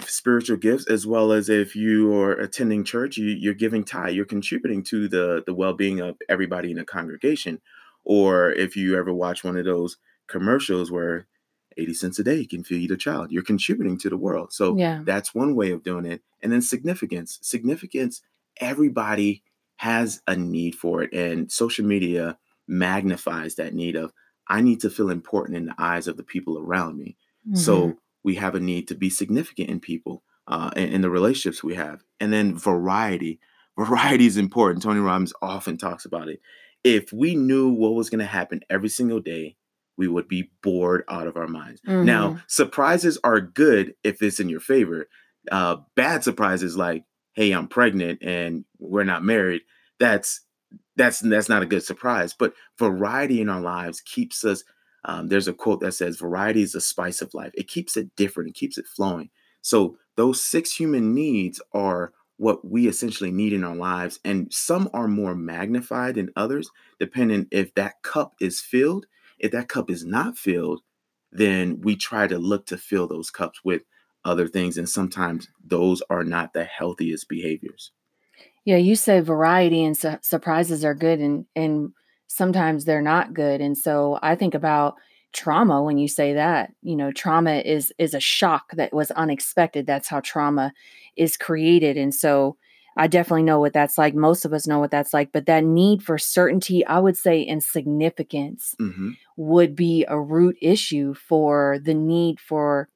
spiritual 0.01 0.57
gifts 0.57 0.85
as 0.89 1.07
well 1.07 1.31
as 1.31 1.49
if 1.49 1.75
you 1.75 2.13
are 2.13 2.33
attending 2.33 2.83
church 2.83 3.17
you, 3.17 3.27
you're 3.27 3.53
giving 3.53 3.83
tithe 3.83 4.13
you're 4.13 4.25
contributing 4.25 4.83
to 4.83 5.07
the 5.07 5.43
the 5.45 5.53
well-being 5.53 5.99
of 6.01 6.17
everybody 6.27 6.71
in 6.71 6.77
the 6.77 6.83
congregation 6.83 7.61
or 8.03 8.51
if 8.51 8.75
you 8.75 8.97
ever 8.97 9.13
watch 9.13 9.43
one 9.43 9.57
of 9.57 9.65
those 9.65 9.97
commercials 10.27 10.91
where 10.91 11.25
80 11.77 11.93
cents 11.93 12.19
a 12.19 12.23
day 12.23 12.45
can 12.45 12.63
feed 12.63 12.91
a 12.91 12.97
child 12.97 13.31
you're 13.31 13.41
contributing 13.41 13.97
to 13.99 14.09
the 14.09 14.17
world 14.17 14.51
so 14.51 14.75
yeah. 14.77 15.01
that's 15.05 15.33
one 15.33 15.55
way 15.55 15.71
of 15.71 15.83
doing 15.83 16.05
it 16.05 16.21
and 16.43 16.51
then 16.51 16.61
significance 16.61 17.39
significance 17.41 18.21
everybody 18.59 19.41
has 19.77 20.21
a 20.27 20.35
need 20.35 20.75
for 20.75 21.01
it 21.01 21.13
and 21.13 21.49
social 21.49 21.85
media 21.85 22.37
magnifies 22.67 23.55
that 23.55 23.73
need 23.73 23.95
of 23.95 24.11
i 24.49 24.59
need 24.59 24.81
to 24.81 24.89
feel 24.89 25.09
important 25.09 25.55
in 25.57 25.67
the 25.67 25.75
eyes 25.77 26.07
of 26.07 26.17
the 26.17 26.23
people 26.23 26.59
around 26.59 26.97
me 26.97 27.15
mm-hmm. 27.47 27.55
so 27.55 27.97
we 28.23 28.35
have 28.35 28.55
a 28.55 28.59
need 28.59 28.87
to 28.87 28.95
be 28.95 29.09
significant 29.09 29.69
in 29.69 29.79
people 29.79 30.23
uh, 30.47 30.71
in, 30.75 30.89
in 30.89 31.01
the 31.01 31.09
relationships 31.09 31.63
we 31.63 31.75
have. 31.75 32.03
And 32.19 32.33
then 32.33 32.57
variety. 32.57 33.39
Variety 33.77 34.25
is 34.25 34.35
important. 34.35 34.83
Tony 34.83 34.99
Robbins 34.99 35.31
often 35.41 35.77
talks 35.77 36.03
about 36.03 36.27
it. 36.27 36.41
If 36.83 37.13
we 37.13 37.33
knew 37.33 37.69
what 37.69 37.93
was 37.93 38.09
going 38.09 38.19
to 38.19 38.25
happen 38.25 38.59
every 38.69 38.89
single 38.89 39.21
day, 39.21 39.55
we 39.97 40.09
would 40.09 40.27
be 40.27 40.51
bored 40.61 41.05
out 41.07 41.27
of 41.27 41.37
our 41.37 41.47
minds. 41.47 41.79
Mm-hmm. 41.87 42.03
Now, 42.03 42.41
surprises 42.47 43.17
are 43.23 43.39
good 43.39 43.93
if 44.03 44.21
it's 44.21 44.41
in 44.41 44.49
your 44.49 44.59
favor. 44.59 45.07
Uh, 45.49 45.77
bad 45.95 46.25
surprises 46.25 46.75
like, 46.75 47.05
"Hey, 47.35 47.51
I'm 47.51 47.69
pregnant 47.69 48.19
and 48.21 48.65
we're 48.79 49.05
not 49.05 49.23
married." 49.23 49.61
That's 49.97 50.41
that's 50.97 51.19
that's 51.19 51.49
not 51.49 51.63
a 51.63 51.67
good 51.67 51.83
surprise. 51.83 52.33
But 52.37 52.53
variety 52.77 53.39
in 53.39 53.47
our 53.47 53.61
lives 53.61 54.01
keeps 54.01 54.43
us 54.43 54.63
um, 55.05 55.27
there's 55.27 55.47
a 55.47 55.53
quote 55.53 55.79
that 55.81 55.93
says, 55.93 56.17
Variety 56.17 56.61
is 56.61 56.73
the 56.73 56.81
spice 56.81 57.21
of 57.21 57.33
life. 57.33 57.51
It 57.53 57.67
keeps 57.67 57.97
it 57.97 58.15
different, 58.15 58.49
it 58.49 58.55
keeps 58.55 58.77
it 58.77 58.87
flowing. 58.87 59.29
So, 59.61 59.97
those 60.15 60.43
six 60.43 60.73
human 60.73 61.13
needs 61.13 61.61
are 61.73 62.11
what 62.37 62.65
we 62.65 62.87
essentially 62.87 63.31
need 63.31 63.53
in 63.53 63.65
our 63.65 63.75
lives. 63.75 64.19
And 64.23 64.51
some 64.51 64.89
are 64.93 65.07
more 65.07 65.35
magnified 65.35 66.15
than 66.15 66.31
others, 66.35 66.71
depending 66.99 67.47
if 67.51 67.75
that 67.75 68.01
cup 68.01 68.33
is 68.39 68.61
filled. 68.61 69.05
If 69.39 69.51
that 69.51 69.67
cup 69.67 69.89
is 69.89 70.05
not 70.05 70.37
filled, 70.37 70.81
then 71.31 71.81
we 71.81 71.95
try 71.95 72.27
to 72.27 72.37
look 72.37 72.65
to 72.67 72.77
fill 72.77 73.07
those 73.07 73.29
cups 73.29 73.59
with 73.63 73.83
other 74.25 74.47
things. 74.47 74.77
And 74.77 74.87
sometimes 74.87 75.47
those 75.63 76.01
are 76.09 76.23
not 76.23 76.53
the 76.53 76.63
healthiest 76.63 77.27
behaviors. 77.27 77.91
Yeah, 78.65 78.77
you 78.77 78.95
say 78.95 79.19
variety 79.19 79.83
and 79.83 79.97
su- 79.97 80.19
surprises 80.21 80.85
are 80.85 80.95
good. 80.95 81.19
And, 81.19 81.45
and 81.55 81.91
sometimes 82.29 82.85
they're 82.85 83.01
not 83.01 83.33
good 83.33 83.59
and 83.59 83.77
so 83.77 84.17
i 84.21 84.35
think 84.35 84.53
about 84.53 84.95
trauma 85.33 85.83
when 85.83 85.97
you 85.97 86.07
say 86.07 86.33
that 86.33 86.71
you 86.81 86.95
know 86.95 87.11
trauma 87.11 87.57
is 87.57 87.91
is 87.97 88.13
a 88.13 88.19
shock 88.19 88.71
that 88.73 88.93
was 88.93 89.11
unexpected 89.11 89.85
that's 89.85 90.07
how 90.07 90.19
trauma 90.21 90.71
is 91.17 91.35
created 91.35 91.97
and 91.97 92.15
so 92.15 92.55
i 92.97 93.07
definitely 93.07 93.43
know 93.43 93.59
what 93.59 93.73
that's 93.73 93.97
like 93.97 94.15
most 94.15 94.45
of 94.45 94.53
us 94.53 94.67
know 94.67 94.79
what 94.79 94.91
that's 94.91 95.13
like 95.13 95.31
but 95.31 95.45
that 95.45 95.63
need 95.63 96.01
for 96.01 96.17
certainty 96.17 96.85
i 96.85 96.99
would 96.99 97.17
say 97.17 97.45
and 97.45 97.63
significance 97.63 98.75
mm-hmm. 98.79 99.11
would 99.35 99.75
be 99.75 100.05
a 100.07 100.19
root 100.19 100.55
issue 100.61 101.13
for 101.13 101.79
the 101.83 101.93
need 101.93 102.39
for 102.39 102.89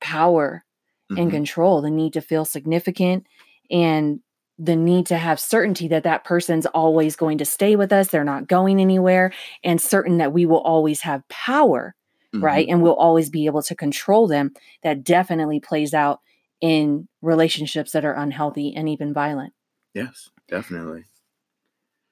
power 0.00 0.64
mm-hmm. 1.10 1.20
and 1.20 1.30
control 1.30 1.80
the 1.80 1.90
need 1.90 2.12
to 2.12 2.20
feel 2.20 2.44
significant 2.44 3.26
and 3.70 4.20
the 4.58 4.76
need 4.76 5.06
to 5.06 5.16
have 5.16 5.40
certainty 5.40 5.88
that 5.88 6.04
that 6.04 6.24
person's 6.24 6.66
always 6.66 7.16
going 7.16 7.38
to 7.38 7.44
stay 7.44 7.76
with 7.76 7.92
us, 7.92 8.08
they're 8.08 8.24
not 8.24 8.46
going 8.46 8.80
anywhere, 8.80 9.32
and 9.64 9.80
certain 9.80 10.18
that 10.18 10.32
we 10.32 10.46
will 10.46 10.60
always 10.60 11.00
have 11.00 11.26
power, 11.28 11.94
mm-hmm. 12.32 12.44
right? 12.44 12.68
And 12.68 12.82
we'll 12.82 12.94
always 12.94 13.30
be 13.30 13.46
able 13.46 13.62
to 13.62 13.74
control 13.74 14.28
them. 14.28 14.52
That 14.82 15.02
definitely 15.02 15.60
plays 15.60 15.92
out 15.92 16.20
in 16.60 17.08
relationships 17.20 17.92
that 17.92 18.04
are 18.04 18.14
unhealthy 18.14 18.74
and 18.74 18.88
even 18.88 19.12
violent. 19.12 19.52
Yes, 19.92 20.30
definitely. 20.48 21.04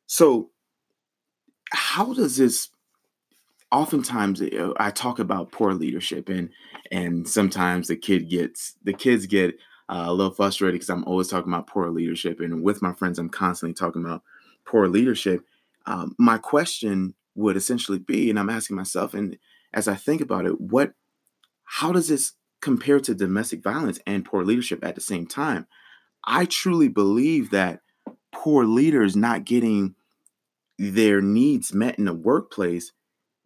So, 0.06 0.50
how 1.70 2.12
does 2.12 2.36
this? 2.36 2.68
Oftentimes, 3.70 4.42
uh, 4.42 4.74
I 4.76 4.90
talk 4.90 5.18
about 5.18 5.52
poor 5.52 5.72
leadership, 5.72 6.28
and 6.28 6.50
and 6.90 7.26
sometimes 7.26 7.88
the 7.88 7.96
kid 7.96 8.28
gets 8.28 8.74
the 8.82 8.92
kids 8.92 9.26
get 9.26 9.54
uh, 9.88 10.04
a 10.06 10.12
little 10.12 10.32
frustrated 10.32 10.74
because 10.74 10.90
I'm 10.90 11.04
always 11.04 11.28
talking 11.28 11.52
about 11.52 11.66
poor 11.66 11.88
leadership, 11.90 12.40
and 12.40 12.62
with 12.62 12.82
my 12.82 12.92
friends, 12.92 13.18
I'm 13.18 13.28
constantly 13.28 13.74
talking 13.74 14.04
about 14.04 14.22
poor 14.64 14.88
leadership. 14.88 15.44
Um, 15.86 16.14
my 16.18 16.38
question 16.38 17.14
would 17.34 17.56
essentially 17.56 17.98
be, 17.98 18.30
and 18.30 18.38
I'm 18.38 18.50
asking 18.50 18.76
myself, 18.76 19.14
and 19.14 19.38
as 19.72 19.88
I 19.88 19.94
think 19.94 20.20
about 20.20 20.46
it, 20.46 20.60
what, 20.60 20.92
how 21.64 21.92
does 21.92 22.08
this 22.08 22.32
compare 22.60 23.00
to 23.00 23.14
domestic 23.14 23.62
violence 23.62 23.98
and 24.06 24.24
poor 24.24 24.44
leadership 24.44 24.84
at 24.84 24.94
the 24.94 25.00
same 25.00 25.26
time? 25.26 25.66
I 26.24 26.44
truly 26.44 26.88
believe 26.88 27.50
that 27.50 27.80
poor 28.32 28.64
leaders 28.64 29.16
not 29.16 29.44
getting 29.44 29.94
their 30.78 31.20
needs 31.20 31.72
met 31.72 31.98
in 31.98 32.04
the 32.06 32.14
workplace, 32.14 32.92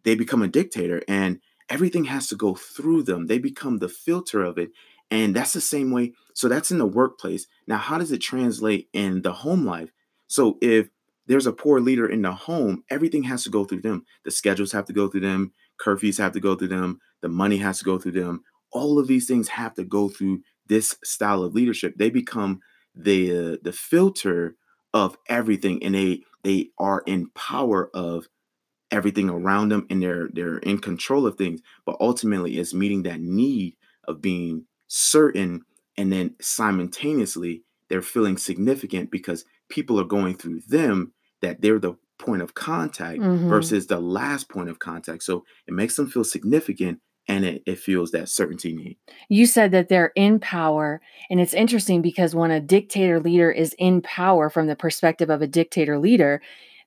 they 0.04 0.14
become 0.14 0.42
a 0.42 0.48
dictator, 0.48 1.02
and 1.08 1.40
everything 1.68 2.04
has 2.04 2.28
to 2.28 2.36
go 2.36 2.54
through 2.54 3.02
them. 3.02 3.26
They 3.26 3.38
become 3.38 3.78
the 3.78 3.88
filter 3.88 4.42
of 4.42 4.58
it, 4.58 4.70
and 5.10 5.34
that's 5.34 5.52
the 5.52 5.60
same 5.60 5.90
way. 5.90 6.12
So 6.34 6.48
that's 6.48 6.70
in 6.70 6.78
the 6.78 6.86
workplace. 6.86 7.46
Now, 7.66 7.78
how 7.78 7.98
does 7.98 8.12
it 8.12 8.18
translate 8.18 8.88
in 8.92 9.22
the 9.22 9.32
home 9.32 9.64
life? 9.64 9.90
So 10.26 10.58
if 10.60 10.88
there's 11.26 11.46
a 11.46 11.52
poor 11.52 11.80
leader 11.80 12.08
in 12.08 12.22
the 12.22 12.32
home, 12.32 12.84
everything 12.90 13.24
has 13.24 13.44
to 13.44 13.50
go 13.50 13.64
through 13.64 13.82
them. 13.82 14.04
The 14.24 14.30
schedules 14.30 14.72
have 14.72 14.84
to 14.86 14.92
go 14.92 15.08
through 15.08 15.20
them, 15.20 15.52
curfews 15.80 16.18
have 16.18 16.32
to 16.32 16.40
go 16.40 16.54
through 16.54 16.68
them, 16.68 17.00
the 17.22 17.28
money 17.28 17.58
has 17.58 17.78
to 17.78 17.84
go 17.84 17.98
through 17.98 18.12
them. 18.12 18.42
All 18.72 18.98
of 18.98 19.06
these 19.06 19.26
things 19.26 19.48
have 19.48 19.74
to 19.74 19.84
go 19.84 20.08
through 20.08 20.42
this 20.66 20.96
style 21.04 21.42
of 21.42 21.54
leadership. 21.54 21.94
They 21.96 22.10
become 22.10 22.60
the 22.94 23.30
uh, 23.30 23.56
the 23.62 23.72
filter 23.72 24.56
of 24.94 25.16
everything 25.28 25.82
and 25.84 25.94
they 25.94 26.22
they 26.42 26.70
are 26.78 27.02
in 27.06 27.28
power 27.34 27.90
of 27.92 28.26
everything 28.90 29.28
around 29.28 29.68
them 29.68 29.86
and 29.90 30.02
they're 30.02 30.28
they're 30.32 30.58
in 30.58 30.78
control 30.78 31.26
of 31.26 31.36
things 31.36 31.60
but 31.84 31.96
ultimately 32.00 32.56
it's 32.56 32.72
meeting 32.72 33.02
that 33.02 33.20
need 33.20 33.74
of 34.04 34.22
being 34.22 34.64
certain 34.88 35.62
and 35.96 36.12
then 36.12 36.34
simultaneously 36.40 37.62
they're 37.88 38.02
feeling 38.02 38.36
significant 38.36 39.10
because 39.10 39.44
people 39.68 40.00
are 40.00 40.04
going 40.04 40.36
through 40.36 40.60
them 40.68 41.12
that 41.42 41.60
they're 41.60 41.78
the 41.78 41.94
point 42.18 42.42
of 42.42 42.54
contact 42.54 43.20
Mhm. 43.20 43.48
versus 43.48 43.86
the 43.86 44.00
last 44.00 44.48
point 44.48 44.68
of 44.68 44.78
contact 44.78 45.22
so 45.22 45.44
it 45.66 45.74
makes 45.74 45.96
them 45.96 46.08
feel 46.08 46.24
significant 46.24 47.00
and 47.28 47.44
it, 47.44 47.62
it 47.66 47.78
feels 47.78 48.10
that 48.12 48.28
certainty 48.28 48.72
need 48.74 48.96
You 49.28 49.46
said 49.46 49.72
that 49.72 49.88
they're 49.88 50.12
in 50.14 50.38
power. 50.38 51.00
And 51.28 51.40
it's 51.40 51.54
interesting 51.54 52.00
because 52.00 52.36
when 52.36 52.52
a 52.52 52.60
dictator 52.60 53.18
leader 53.18 53.50
is 53.50 53.74
in 53.78 54.00
power 54.02 54.48
from 54.48 54.68
the 54.68 54.76
perspective 54.76 55.28
of 55.28 55.42
a 55.42 55.46
dictator 55.48 55.98
leader, 55.98 56.40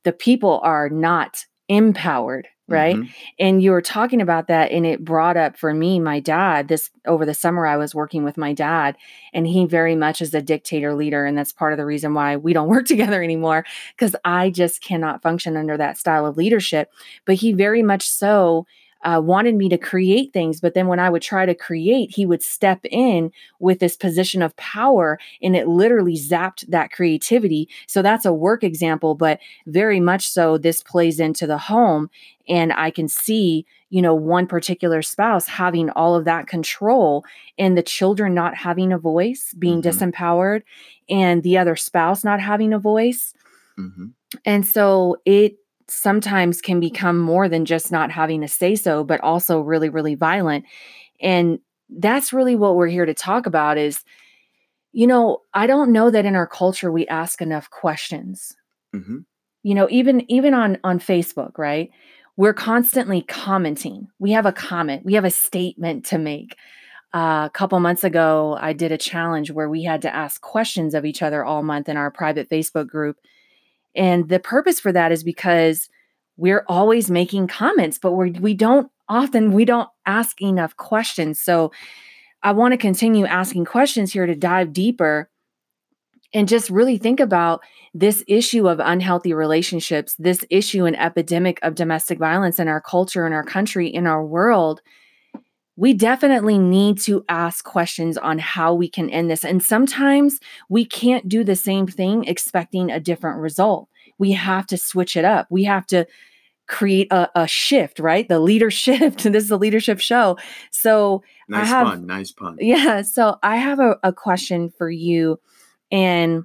the 0.06 0.14
people 0.14 0.62
are 0.64 0.88
not 0.90 1.46
empowered, 1.68 2.48
right? 2.70 2.96
Mhm. 2.98 3.10
And 3.40 3.62
you 3.64 3.72
were 3.72 3.82
talking 3.82 4.22
about 4.22 4.48
that, 4.48 4.72
and 4.72 4.86
it 4.86 5.04
brought 5.04 5.38
up 5.38 5.58
for 5.58 5.74
me 5.74 6.00
my 6.00 6.20
dad. 6.20 6.68
This 6.68 6.90
over 7.06 7.26
the 7.26 7.34
summer, 7.34 7.66
I 7.66 7.78
was 7.78 7.96
working 7.96 8.24
with 8.24 8.38
my 8.38 8.54
dad, 8.54 8.96
and 9.34 9.48
he 9.48 9.66
very 9.66 9.96
much 9.96 10.22
is 10.22 10.34
a 10.34 10.42
dictator 10.42 10.94
leader. 10.94 11.26
And 11.26 11.38
that's 11.38 11.52
part 11.52 11.74
of 11.74 11.78
the 11.78 11.86
reason 11.86 12.14
why 12.14 12.36
we 12.38 12.54
don't 12.54 12.68
work 12.76 12.86
together 12.86 13.24
anymore 13.24 13.66
because 13.98 14.16
I 14.26 14.50
just 14.50 14.82
cannot 14.82 15.22
function 15.22 15.58
under 15.58 15.78
that 15.78 15.98
style 15.98 16.26
of 16.26 16.38
leadership. 16.38 16.92
But 17.26 17.36
he 17.36 17.54
very 17.54 17.84
much 17.84 18.08
so 18.08 18.66
uh, 19.04 19.22
wanted 19.24 19.56
me 19.56 19.70
to 19.70 19.78
create 19.78 20.34
things. 20.34 20.60
But 20.60 20.74
then 20.74 20.88
when 20.88 21.00
I 21.00 21.10
would 21.10 21.22
try 21.22 21.46
to 21.46 21.56
create, 21.56 22.12
he 22.16 22.26
would 22.26 22.44
step 22.44 22.80
in 22.86 23.32
with 23.60 23.80
this 23.80 23.96
position 23.96 24.42
of 24.42 24.56
power 24.58 25.20
and 25.42 25.56
it 25.56 25.68
literally 25.68 26.16
zapped 26.16 26.68
that 26.68 26.92
creativity. 26.92 27.70
So 27.88 28.02
that's 28.02 28.26
a 28.26 28.34
work 28.34 28.64
example, 28.64 29.16
but 29.16 29.40
very 29.68 30.00
much 30.00 30.28
so 30.30 30.58
this 30.58 30.84
plays 30.84 31.20
into 31.20 31.48
the 31.48 31.58
home. 31.58 32.10
And 32.48 32.74
I 32.74 32.90
can 32.90 33.08
see, 33.08 33.66
you 33.90 34.02
know, 34.02 34.16
one 34.16 34.48
particular 34.48 35.02
spouse 35.02 35.48
having 35.48 35.90
all 35.92 36.16
of 36.16 36.26
that 36.26 36.48
control 36.48 37.24
and 37.58 37.78
the 37.78 37.84
children 37.84 38.34
not 38.34 38.56
having 38.56 38.92
a 38.92 38.98
voice, 38.98 39.54
being 39.58 39.82
Mhm. 39.82 39.92
disempowered, 39.92 40.64
and 41.10 41.44
the 41.44 41.58
other 41.58 41.76
spouse 41.76 42.24
not 42.24 42.40
having 42.40 42.74
a 42.74 42.80
voice. 42.80 43.34
Mhm. 43.78 44.12
And 44.46 44.66
so 44.66 45.18
it 45.26 45.59
sometimes 45.90 46.62
can 46.62 46.80
become 46.80 47.18
more 47.18 47.50
than 47.50 47.66
just 47.66 47.92
not 47.92 48.12
having 48.12 48.44
a 48.44 48.48
say 48.48 48.76
so, 48.76 49.04
but 49.04 49.22
also 49.22 49.60
really, 49.60 49.90
really 49.90 50.16
violent. 50.16 50.66
And 51.22 51.60
that's 51.90 52.34
really 52.34 52.56
what 52.56 52.76
we're 52.76 52.88
here 52.88 53.06
to 53.06 53.14
talk 53.14 53.46
about 53.46 53.78
is, 53.78 54.04
you 54.92 55.08
know, 55.08 55.40
I 55.54 55.68
don't 55.68 55.92
know 55.92 56.10
that 56.10 56.26
in 56.26 56.36
our 56.36 56.48
culture 56.48 56.92
we 56.92 57.08
ask 57.08 57.42
enough 57.42 57.70
questions. 57.70 58.56
Mhm. 58.96 59.26
You 59.64 59.76
know, 59.76 59.88
even 59.90 60.30
even 60.32 60.54
on 60.54 60.78
on 60.84 61.00
Facebook, 61.00 61.58
right? 61.58 61.90
We're 62.38 62.54
constantly 62.54 63.22
commenting. 63.22 64.08
We 64.18 64.32
have 64.32 64.46
a 64.46 64.54
comment, 64.54 65.04
we 65.06 65.14
have 65.16 65.26
a 65.26 65.32
statement 65.32 66.06
to 66.06 66.18
make. 66.18 66.56
Uh, 67.14 67.48
a 67.48 67.52
couple 67.54 67.80
months 67.80 68.04
ago, 68.04 68.58
I 68.62 68.74
did 68.74 68.92
a 68.92 68.98
challenge 68.98 69.52
where 69.52 69.68
we 69.68 69.84
had 69.84 70.04
to 70.04 70.16
ask 70.16 70.40
questions 70.42 70.94
of 70.94 71.06
each 71.06 71.24
other 71.24 71.44
all 71.44 71.64
month 71.64 71.90
in 71.90 71.98
our 71.98 72.12
private 72.12 72.50
Facebook 72.50 72.88
group. 72.88 73.18
And 73.96 74.30
the 74.30 74.40
purpose 74.40 74.80
for 74.80 74.92
that 74.92 75.12
is 75.12 75.24
because 75.24 75.90
we're 76.38 76.64
always 76.68 77.12
making 77.12 77.48
comments, 77.48 77.98
but 77.98 78.14
we're, 78.14 78.32
we 78.40 78.54
don't 78.54 78.90
often 79.10 79.52
we 79.52 79.66
don't 79.66 79.90
ask 80.06 80.42
enough 80.42 80.78
questions. 80.78 81.40
So 81.40 81.72
I 82.44 82.52
want 82.52 82.72
to 82.74 82.78
continue 82.78 83.26
asking 83.26 83.66
questions 83.66 84.14
here 84.14 84.26
to 84.26 84.36
dive 84.36 84.72
deeper 84.72 85.30
and 86.34 86.48
just 86.48 86.70
really 86.70 86.98
think 86.98 87.20
about 87.20 87.62
this 87.94 88.24
issue 88.28 88.70
of 88.70 88.80
unhealthy 88.80 89.34
relationships, 89.34 90.16
this 90.20 90.46
issue 90.50 90.86
and 90.86 90.98
epidemic 90.98 91.60
of 91.64 91.76
domestic 91.76 92.20
violence 92.20 92.60
in 92.60 92.68
our 92.68 92.80
culture, 92.80 93.26
in 93.26 93.34
our 93.34 93.44
country, 93.44 93.88
in 93.88 94.06
our 94.06 94.24
world. 94.24 94.82
We 95.80 95.94
definitely 95.94 96.58
need 96.58 97.00
to 97.04 97.24
ask 97.30 97.64
questions 97.64 98.18
on 98.18 98.38
how 98.38 98.74
we 98.74 98.90
can 98.90 99.10
end 99.10 99.32
this. 99.32 99.46
And 99.46 99.64
sometimes 99.64 100.42
we 100.68 100.84
can't 100.84 101.30
do 101.30 101.42
the 101.42 101.56
same 101.56 101.88
thing 101.88 102.26
expecting 102.26 102.92
a 102.92 103.00
different 103.00 103.40
result. 103.40 103.88
We 104.18 104.34
have 104.34 104.68
to 104.68 104.78
switch 104.78 105.16
it 105.16 105.24
up. 105.24 105.48
We 105.50 105.64
have 105.64 105.88
to 105.88 106.06
create 106.68 107.08
a, 107.14 107.30
a 107.34 107.48
shift, 107.48 107.98
right? 108.00 108.28
The 108.28 108.42
leader 108.42 108.70
shift. 108.70 109.24
this 109.32 109.46
is 109.46 109.52
a 109.52 109.56
leadership 109.58 110.02
show. 110.02 110.38
So, 110.70 111.24
nice 111.48 111.70
have- 111.70 111.88
pun 111.88 112.06
nice 112.06 112.34
pun 112.34 112.58
yeah. 112.60 113.02
So 113.02 113.38
I 113.42 113.56
have 113.56 113.80
a, 113.80 113.96
a 114.04 114.12
question 114.12 114.72
for 114.78 114.92
you. 114.92 115.40
And 115.92 116.44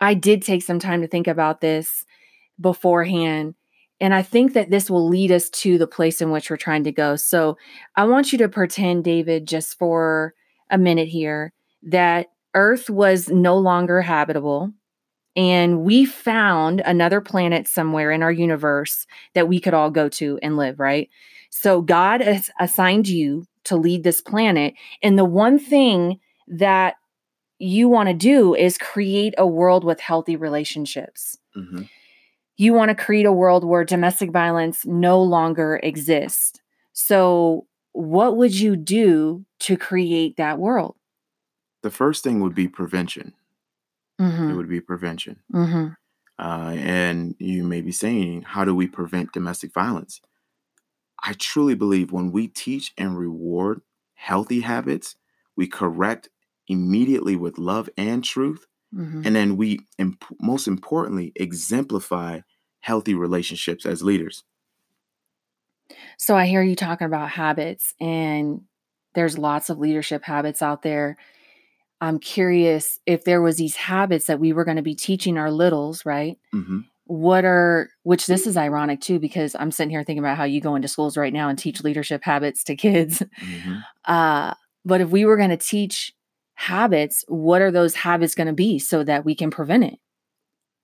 I 0.00 0.14
did 0.14 0.42
take 0.42 0.64
some 0.64 0.80
time 0.80 1.02
to 1.02 1.06
think 1.06 1.28
about 1.28 1.60
this 1.60 2.04
beforehand. 2.60 3.54
And 4.04 4.12
I 4.12 4.20
think 4.20 4.52
that 4.52 4.68
this 4.68 4.90
will 4.90 5.08
lead 5.08 5.32
us 5.32 5.48
to 5.48 5.78
the 5.78 5.86
place 5.86 6.20
in 6.20 6.30
which 6.30 6.50
we're 6.50 6.58
trying 6.58 6.84
to 6.84 6.92
go. 6.92 7.16
So 7.16 7.56
I 7.96 8.04
want 8.04 8.32
you 8.32 8.38
to 8.38 8.50
pretend, 8.50 9.02
David, 9.02 9.48
just 9.48 9.78
for 9.78 10.34
a 10.68 10.76
minute 10.76 11.08
here, 11.08 11.54
that 11.84 12.26
Earth 12.52 12.90
was 12.90 13.30
no 13.30 13.56
longer 13.56 14.02
habitable. 14.02 14.70
And 15.36 15.84
we 15.84 16.04
found 16.04 16.82
another 16.84 17.22
planet 17.22 17.66
somewhere 17.66 18.10
in 18.10 18.22
our 18.22 18.30
universe 18.30 19.06
that 19.32 19.48
we 19.48 19.58
could 19.58 19.72
all 19.72 19.90
go 19.90 20.10
to 20.10 20.38
and 20.42 20.58
live, 20.58 20.78
right? 20.78 21.08
So 21.48 21.80
God 21.80 22.20
has 22.20 22.50
assigned 22.60 23.08
you 23.08 23.46
to 23.64 23.74
lead 23.74 24.04
this 24.04 24.20
planet. 24.20 24.74
And 25.02 25.18
the 25.18 25.24
one 25.24 25.58
thing 25.58 26.20
that 26.46 26.96
you 27.58 27.88
want 27.88 28.10
to 28.10 28.14
do 28.14 28.54
is 28.54 28.76
create 28.76 29.32
a 29.38 29.46
world 29.46 29.82
with 29.82 29.98
healthy 29.98 30.36
relationships. 30.36 31.38
Mhm. 31.56 31.88
You 32.56 32.72
want 32.74 32.90
to 32.90 32.94
create 32.94 33.26
a 33.26 33.32
world 33.32 33.64
where 33.64 33.84
domestic 33.84 34.30
violence 34.30 34.86
no 34.86 35.22
longer 35.22 35.80
exists. 35.82 36.60
So, 36.92 37.66
what 37.92 38.36
would 38.36 38.54
you 38.58 38.76
do 38.76 39.44
to 39.60 39.76
create 39.76 40.36
that 40.36 40.58
world? 40.58 40.96
the 41.82 41.90
first 41.90 42.24
thing 42.24 42.40
would 42.40 42.54
be 42.54 42.66
prevention 42.66 43.34
it 44.46 44.52
Mm-hmm. 44.52 44.54
would 44.54 44.68
be 44.68 44.80
prevention 44.80 45.42
Mm-hmm. 45.54 45.88
uh, 46.38 46.74
and 46.78 47.34
you 47.38 47.64
may 47.64 47.80
be 47.80 47.92
saying 47.92 48.42
how 48.42 48.64
do 48.64 48.74
we 48.74 48.86
prevent 48.86 49.32
domestic 49.32 49.72
violence 49.72 50.20
i 51.22 51.32
truly 51.34 51.74
believe 51.74 52.12
when 52.12 52.32
we 52.32 52.48
teach 52.48 52.92
and 52.98 53.18
reward 53.18 53.80
healthy 54.14 54.60
habits 54.60 55.16
we 55.56 55.66
correct 55.66 56.28
immediately 56.68 57.36
with 57.36 57.58
love 57.58 57.88
and 57.96 58.24
truth 58.24 58.66
Mm-hmm. 58.94 59.22
and 59.24 59.34
then 59.34 59.56
we 59.56 59.80
imp- 59.98 60.24
most 60.40 60.68
importantly 60.68 61.32
exemplify 61.36 62.40
healthy 62.80 63.14
relationships 63.14 63.84
as 63.84 64.02
leaders 64.02 64.44
So 66.18 66.36
I 66.36 66.46
hear 66.46 66.62
you 66.62 66.76
talking 66.76 67.06
about 67.06 67.30
habits, 67.30 67.94
and 68.00 68.62
there's 69.14 69.38
lots 69.38 69.70
of 69.70 69.78
leadership 69.78 70.24
habits 70.24 70.62
out 70.62 70.82
there. 70.82 71.16
I'm 72.00 72.18
curious 72.18 72.98
if 73.06 73.24
there 73.24 73.42
was 73.42 73.56
these 73.56 73.76
habits 73.76 74.26
that 74.26 74.40
we 74.40 74.52
were 74.52 74.64
going 74.64 74.76
to 74.76 74.82
be 74.82 74.94
teaching 74.94 75.38
our 75.38 75.50
littles, 75.50 76.04
right? 76.04 76.38
hmm 76.52 76.80
What 77.06 77.44
are 77.44 77.90
which 78.02 78.26
this 78.26 78.46
is 78.46 78.56
ironic 78.56 79.00
too 79.00 79.18
because 79.18 79.54
I'm 79.58 79.70
sitting 79.70 79.90
here 79.90 80.02
thinking 80.04 80.24
about 80.24 80.36
how 80.36 80.44
you 80.44 80.60
go 80.60 80.74
into 80.74 80.88
schools 80.88 81.16
right 81.16 81.32
now 81.32 81.48
and 81.48 81.58
teach 81.58 81.84
leadership 81.84 82.22
habits 82.24 82.64
to 82.64 82.76
kids. 82.76 83.22
hmm 83.38 83.76
Uh, 84.06 84.52
but 84.84 85.00
if 85.00 85.08
we 85.08 85.24
were 85.24 85.38
going 85.38 85.48
to 85.48 85.56
teach 85.56 86.12
habits, 86.54 87.24
what 87.28 87.62
are 87.62 87.70
those 87.70 87.94
habits 87.94 88.34
going 88.34 88.46
to 88.46 88.52
be 88.52 88.78
so 88.78 89.04
that 89.04 89.24
we 89.24 89.34
can 89.34 89.50
prevent 89.50 89.84
it? 89.84 89.98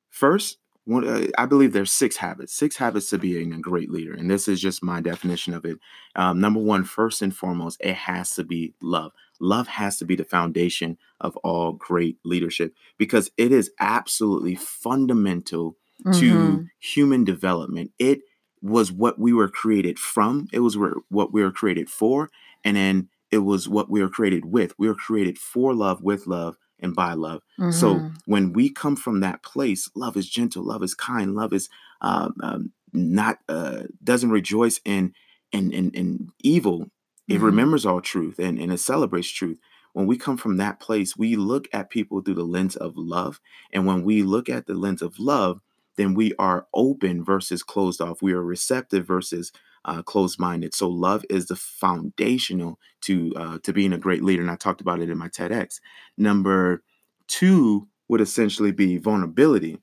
First, 0.09 0.59
one, 0.85 1.07
uh, 1.07 1.27
I 1.39 1.47
believe 1.47 1.73
there's 1.73 1.93
six 1.93 2.17
habits, 2.17 2.53
six 2.55 2.77
habits 2.77 3.11
to 3.11 3.19
being 3.19 3.53
a 3.53 3.61
great 3.61 3.91
leader, 3.91 4.13
and 4.13 4.31
this 4.31 4.49
is 4.49 4.61
just 4.61 4.83
my 4.83 5.01
definition 5.01 5.55
of 5.55 5.65
it. 5.65 5.79
Um, 6.17 6.41
number 6.41 6.59
one, 6.61 6.85
first 6.85 7.23
and 7.23 7.37
foremost, 7.37 7.81
it 7.81 7.95
has 7.95 8.35
to 8.35 8.45
be 8.45 8.75
love. 8.83 9.13
Love 9.41 9.69
has 9.69 9.99
to 9.99 10.05
be 10.05 10.17
the 10.17 10.25
foundation 10.25 10.99
of 11.21 11.37
all 11.39 11.73
great 11.73 12.19
leadership 12.25 12.75
because 12.99 13.31
it 13.37 13.53
is 13.53 13.71
absolutely 13.79 14.57
fundamental 14.57 15.77
Mhm. 16.05 16.17
to 16.19 16.65
human 16.81 17.25
development. 17.25 17.93
It 17.99 18.21
was 18.63 18.91
what 18.91 19.19
we 19.19 19.33
were 19.33 19.49
created 19.49 19.99
from. 19.99 20.49
It 20.53 20.61
was 20.61 20.77
what 21.09 21.33
we 21.33 21.43
were 21.43 21.53
created 21.53 21.89
for, 21.89 22.31
and 22.65 22.77
then 22.77 23.09
it 23.31 23.39
was 23.39 23.69
what 23.69 23.91
we 23.91 24.03
were 24.03 24.09
created 24.09 24.45
with. 24.47 24.75
We 24.79 24.89
were 24.89 24.95
created 24.95 25.39
for 25.39 25.75
love, 25.75 26.03
with 26.03 26.27
love, 26.27 26.57
and 26.81 26.95
by 26.95 27.13
love. 27.15 27.43
So 27.69 28.01
Mhm. 28.01 28.15
when 28.27 28.53
we 28.53 28.71
come 28.71 28.97
from 28.97 29.21
that 29.21 29.43
place, 29.43 29.89
love 29.95 30.17
is 30.17 30.29
gentle, 30.29 30.65
love 30.65 30.83
is 30.83 30.95
kind, 30.95 31.35
love 31.35 31.53
is 31.53 31.69
um, 32.01 32.35
um, 32.43 32.73
not 32.93 33.39
uh, 33.49 33.85
doesn't 34.03 34.31
rejoice 34.31 34.81
in 34.85 35.15
in 35.53 35.73
in, 35.73 35.91
in 35.93 36.29
evil. 36.41 36.91
It 37.29 37.41
Mhm. 37.41 37.45
remembers 37.45 37.87
all 37.87 38.01
truth 38.01 38.39
and, 38.39 38.59
and 38.59 38.73
it 38.73 38.79
celebrates 38.79 39.29
truth. 39.29 39.59
When 39.93 40.07
we 40.07 40.17
come 40.17 40.37
from 40.37 40.57
that 40.59 40.81
place, 40.81 41.17
we 41.17 41.37
look 41.37 41.69
at 41.73 41.91
people 41.91 42.21
through 42.23 42.35
the 42.35 42.45
lens 42.45 42.77
of 42.77 42.97
love. 42.97 43.41
And 43.73 43.87
when 43.87 44.03
we 44.05 44.23
look 44.23 44.49
at 44.49 44.67
the 44.67 44.75
lens 44.75 45.03
of 45.03 45.19
love, 45.19 45.61
then 45.97 46.15
we 46.15 46.35
are 46.39 46.67
open 46.75 47.25
versus 47.25 47.63
closed 47.63 48.01
off. 48.01 48.23
We 48.23 48.33
are 48.33 48.43
receptive 48.43 49.07
versus 49.07 49.53
uh, 49.85 50.03
closed 50.03 50.39
minded. 50.39 50.75
So 50.75 50.89
love 50.89 51.25
is 51.31 51.47
the 51.47 51.57
foundational 51.57 52.79
to 53.03 53.33
uh, 53.37 53.59
to 53.63 53.73
being 53.73 53.93
a 53.93 53.99
great 53.99 54.23
leader. 54.23 54.43
And 54.43 54.51
I 54.51 54.57
talked 54.57 54.81
about 54.81 55.01
it 55.01 55.11
in 55.11 55.19
my 55.19 55.29
TEDx. 55.29 55.81
Number 56.17 56.83
Two 57.31 57.87
would 58.09 58.21
essentially 58.21 58.73
be 58.73 58.99
vulnerability. 58.99 59.79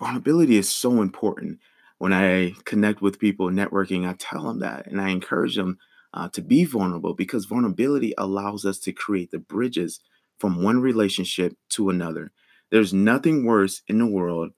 Vulnerability 0.00 0.56
is 0.56 0.68
so 0.68 1.00
important. 1.00 1.60
When 1.98 2.12
I 2.12 2.54
connect 2.64 3.00
with 3.00 3.20
people 3.20 3.50
networking, 3.50 4.06
I 4.06 4.14
tell 4.18 4.42
them 4.42 4.58
that 4.60 4.88
and 4.88 5.00
I 5.00 5.10
encourage 5.10 5.54
them 5.54 5.78
uh, 6.12 6.28
to 6.30 6.42
be 6.42 6.64
vulnerable 6.64 7.14
because 7.14 7.44
vulnerability 7.44 8.14
allows 8.18 8.64
us 8.64 8.80
to 8.80 8.92
create 8.92 9.30
the 9.30 9.38
bridges 9.38 10.00
from 10.38 10.62
one 10.62 10.80
relationship 10.80 11.54
to 11.70 11.90
another. 11.90 12.32
There's 12.70 12.92
nothing 12.92 13.44
worse 13.44 13.82
in 13.86 13.98
the 13.98 14.06
world 14.06 14.50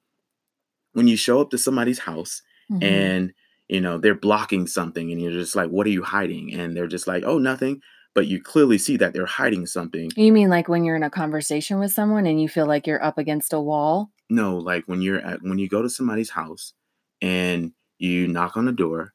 when 0.95 1.07
you 1.07 1.17
show 1.17 1.43
up 1.43 1.51
to 1.51 1.59
somebody's 1.59 1.99
house 1.99 2.41
mm-hmm. 2.73 2.83
and 2.83 3.33
you 3.71 3.81
know 3.81 3.99
they're 3.99 4.15
blocking 4.15 4.67
something 4.67 5.13
and 5.13 5.23
you're 5.23 5.31
just 5.31 5.55
like 5.55 5.71
what 5.71 5.87
are 5.87 5.91
you 5.91 6.03
hiding? 6.03 6.53
And 6.53 6.77
they're 6.77 6.89
just 6.89 7.07
like 7.07 7.23
oh 7.25 7.39
nothing. 7.39 7.81
But 8.13 8.27
you 8.27 8.43
clearly 8.43 8.77
see 8.77 8.97
that 8.97 9.15
they're 9.15 9.25
hiding 9.25 9.67
something. 9.67 10.11
You 10.17 10.33
mean 10.33 10.49
like 10.49 10.69
when 10.69 10.83
you're 10.83 10.97
in 10.97 11.05
a 11.05 11.11
conversation 11.11 11.79
with 11.79 11.93
someone 11.93 12.27
and 12.27 12.43
you 12.43 12.49
feel 12.49 12.67
like 12.67 12.87
you're 12.87 13.03
up 13.03 13.19
against 13.19 13.53
a 13.53 13.61
wall? 13.61 14.11
No 14.29 14.59
like 14.59 14.85
when 14.87 15.01
you're 15.01 15.21
at 15.21 15.43
when 15.43 15.59
you 15.59 15.69
go 15.69 15.83
to 15.83 15.89
somebody's 15.89 16.31
house 16.31 16.73
and 17.23 17.73
you 17.99 18.27
knock 18.27 18.57
on 18.57 18.65
the 18.65 18.73
door 18.73 19.13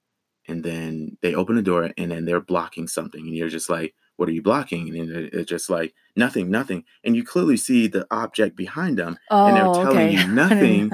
and 0.48 0.64
then 0.64 1.18
they 1.22 1.36
open 1.36 1.56
the 1.56 1.62
door 1.62 1.92
and 1.98 2.12
then 2.12 2.24
they're 2.24 2.40
blocking 2.40 2.88
something 2.88 3.22
and 3.22 3.36
you're 3.36 3.50
just 3.50 3.70
like 3.70 3.94
what 4.18 4.30
are 4.30 4.32
you 4.32 4.42
blocking? 4.42 4.98
And 4.98 5.12
it's 5.34 5.50
just 5.50 5.70
like 5.70 5.94
nothing 6.16 6.50
nothing. 6.50 6.86
And 7.04 7.18
you 7.18 7.26
clearly 7.26 7.58
see 7.58 7.88
the 7.88 8.08
object 8.10 8.56
behind 8.56 8.98
them 8.98 9.18
oh, 9.30 9.48
and 9.48 9.58
they're 9.58 9.68
oh, 9.68 9.74
telling 9.74 10.08
okay. 10.08 10.12
you 10.12 10.28
nothing 10.30 10.92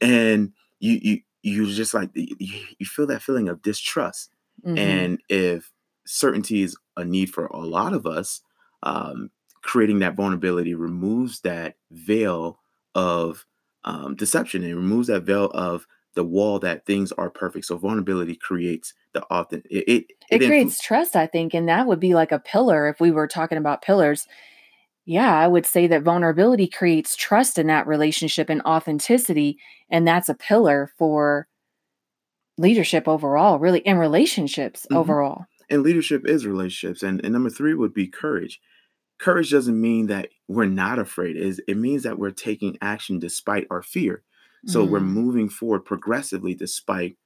and 0.00 0.52
you 0.78 1.00
you 1.02 1.20
you 1.42 1.66
just 1.72 1.94
like 1.94 2.10
you, 2.14 2.86
feel 2.86 3.06
that 3.06 3.22
feeling 3.22 3.48
of 3.48 3.62
distrust 3.62 4.30
mm-hmm. 4.64 4.76
and 4.76 5.20
if 5.28 5.72
certainty 6.06 6.62
is 6.62 6.76
a 6.96 7.04
need 7.04 7.32
for 7.32 7.46
a 7.46 7.58
lot 7.58 7.92
of 7.92 8.06
us 8.06 8.42
um, 8.82 9.30
creating 9.62 9.98
that 10.00 10.16
vulnerability 10.16 10.74
removes 10.74 11.40
that 11.40 11.74
veil 11.90 12.58
of 12.94 13.46
um, 13.84 14.14
deception 14.16 14.64
and 14.64 14.76
removes 14.76 15.08
that 15.08 15.22
veil 15.22 15.46
of 15.46 15.86
the 16.14 16.24
wall 16.24 16.58
that 16.58 16.86
things 16.86 17.12
are 17.12 17.30
perfect. 17.30 17.66
So 17.66 17.76
vulnerability 17.76 18.34
creates 18.34 18.94
the 19.12 19.24
often 19.30 19.62
it 19.70 19.84
it, 19.86 20.06
it, 20.30 20.42
it 20.42 20.46
creates 20.46 20.80
influ- 20.80 20.82
trust, 20.82 21.16
I 21.16 21.26
think, 21.26 21.54
and 21.54 21.68
that 21.68 21.86
would 21.86 22.00
be 22.00 22.14
like 22.14 22.32
a 22.32 22.38
pillar 22.38 22.88
if 22.88 23.00
we 23.00 23.10
were 23.10 23.28
talking 23.28 23.58
about 23.58 23.82
pillars. 23.82 24.26
Yeah, 25.06 25.34
I 25.34 25.48
would 25.48 25.66
say 25.66 25.86
that 25.88 26.02
vulnerability 26.02 26.68
creates 26.68 27.16
trust 27.16 27.58
in 27.58 27.66
that 27.66 27.86
relationship 27.86 28.48
and 28.48 28.62
authenticity, 28.62 29.58
and 29.90 30.06
that's 30.06 30.28
a 30.28 30.34
pillar 30.34 30.92
for 30.98 31.48
leadership 32.58 33.08
overall, 33.08 33.58
really, 33.58 33.80
in 33.80 33.96
relationships 33.96 34.82
mm-hmm. 34.84 34.98
overall. 34.98 35.46
And 35.68 35.82
leadership 35.82 36.26
is 36.26 36.46
relationships. 36.46 37.02
And, 37.02 37.20
and 37.24 37.32
number 37.32 37.50
three 37.50 37.74
would 37.74 37.94
be 37.94 38.06
courage. 38.06 38.60
Courage 39.18 39.50
doesn't 39.50 39.80
mean 39.80 40.06
that 40.08 40.28
we're 40.48 40.66
not 40.66 40.98
afraid. 40.98 41.36
It, 41.36 41.60
it 41.66 41.76
means 41.76 42.02
that 42.02 42.18
we're 42.18 42.30
taking 42.30 42.76
action 42.80 43.18
despite 43.18 43.66
our 43.70 43.82
fear. 43.82 44.22
So 44.66 44.86
mm. 44.86 44.90
we're 44.90 45.00
moving 45.00 45.48
forward 45.48 45.84
progressively 45.84 46.54
despite 46.54 47.16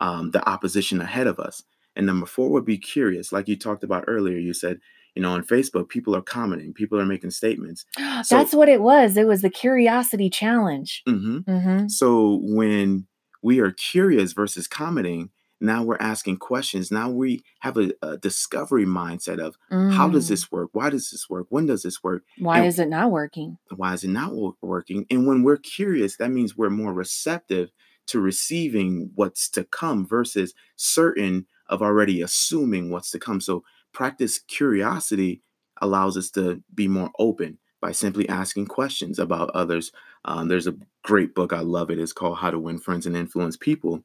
um, 0.00 0.30
the 0.30 0.46
opposition 0.48 1.00
ahead 1.00 1.26
of 1.26 1.38
us. 1.38 1.62
And 1.96 2.06
number 2.06 2.26
four 2.26 2.50
would 2.50 2.64
be 2.64 2.78
curious. 2.78 3.32
Like 3.32 3.48
you 3.48 3.56
talked 3.56 3.82
about 3.82 4.04
earlier, 4.06 4.38
you 4.38 4.52
said, 4.52 4.78
you 5.16 5.22
know, 5.22 5.32
on 5.32 5.42
Facebook, 5.42 5.88
people 5.88 6.14
are 6.14 6.22
commenting, 6.22 6.74
people 6.74 7.00
are 7.00 7.06
making 7.06 7.30
statements. 7.30 7.84
So, 8.22 8.36
That's 8.36 8.54
what 8.54 8.68
it 8.68 8.80
was. 8.80 9.16
It 9.16 9.26
was 9.26 9.42
the 9.42 9.50
curiosity 9.50 10.30
challenge. 10.30 11.02
Mm-hmm. 11.06 11.38
Mm-hmm. 11.50 11.88
So 11.88 12.40
when 12.42 13.06
we 13.42 13.60
are 13.60 13.70
curious 13.72 14.32
versus 14.32 14.66
commenting, 14.66 15.30
now 15.60 15.82
we're 15.82 15.98
asking 16.00 16.38
questions. 16.38 16.90
Now 16.90 17.10
we 17.10 17.42
have 17.60 17.76
a, 17.76 17.92
a 18.02 18.16
discovery 18.16 18.84
mindset 18.86 19.38
of 19.38 19.56
mm. 19.70 19.92
how 19.92 20.08
does 20.08 20.26
mm. 20.26 20.30
this 20.30 20.50
work? 20.50 20.70
Why 20.72 20.90
does 20.90 21.10
this 21.10 21.28
work? 21.30 21.46
When 21.50 21.66
does 21.66 21.82
this 21.82 22.02
work? 22.02 22.24
Why 22.38 22.58
and 22.58 22.66
is 22.66 22.78
it 22.78 22.88
not 22.88 23.10
working? 23.10 23.58
Why 23.74 23.92
is 23.92 24.02
it 24.02 24.10
not 24.10 24.32
working? 24.60 25.06
And 25.10 25.26
when 25.26 25.42
we're 25.42 25.56
curious, 25.56 26.16
that 26.16 26.30
means 26.30 26.56
we're 26.56 26.70
more 26.70 26.92
receptive 26.92 27.70
to 28.08 28.20
receiving 28.20 29.10
what's 29.14 29.48
to 29.50 29.64
come 29.64 30.06
versus 30.06 30.54
certain 30.76 31.46
of 31.68 31.82
already 31.82 32.22
assuming 32.22 32.90
what's 32.90 33.10
to 33.10 33.18
come. 33.18 33.40
So 33.40 33.62
practice 33.96 34.38
curiosity 34.38 35.40
allows 35.80 36.18
us 36.18 36.28
to 36.28 36.62
be 36.74 36.86
more 36.86 37.10
open 37.18 37.56
by 37.80 37.92
simply 37.92 38.28
asking 38.28 38.66
questions 38.66 39.18
about 39.18 39.48
others. 39.54 39.90
Um, 40.26 40.48
there's 40.48 40.66
a 40.66 40.76
great 41.02 41.34
book, 41.34 41.54
I 41.54 41.60
love 41.60 41.90
it. 41.90 41.98
It's 41.98 42.12
called 42.12 42.36
How 42.36 42.50
to 42.50 42.58
Win 42.58 42.76
Friends 42.76 43.06
and 43.06 43.16
Influence 43.16 43.56
People. 43.56 44.02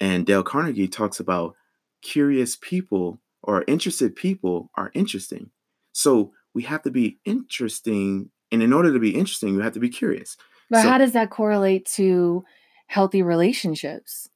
And 0.00 0.24
Dale 0.24 0.42
Carnegie 0.42 0.88
talks 0.88 1.20
about 1.20 1.54
curious 2.00 2.56
people 2.58 3.20
or 3.42 3.62
interested 3.66 4.16
people 4.16 4.70
are 4.74 4.90
interesting. 4.94 5.50
So 5.92 6.32
we 6.54 6.62
have 6.62 6.80
to 6.84 6.90
be 6.90 7.18
interesting. 7.26 8.30
And 8.50 8.62
in 8.62 8.72
order 8.72 8.90
to 8.90 8.98
be 8.98 9.14
interesting, 9.14 9.54
we 9.54 9.62
have 9.62 9.74
to 9.74 9.80
be 9.80 9.90
curious. 9.90 10.38
But 10.70 10.80
so, 10.80 10.88
how 10.88 10.96
does 10.96 11.12
that 11.12 11.28
correlate 11.28 11.84
to 11.96 12.42
healthy 12.86 13.20
relationships? 13.20 14.30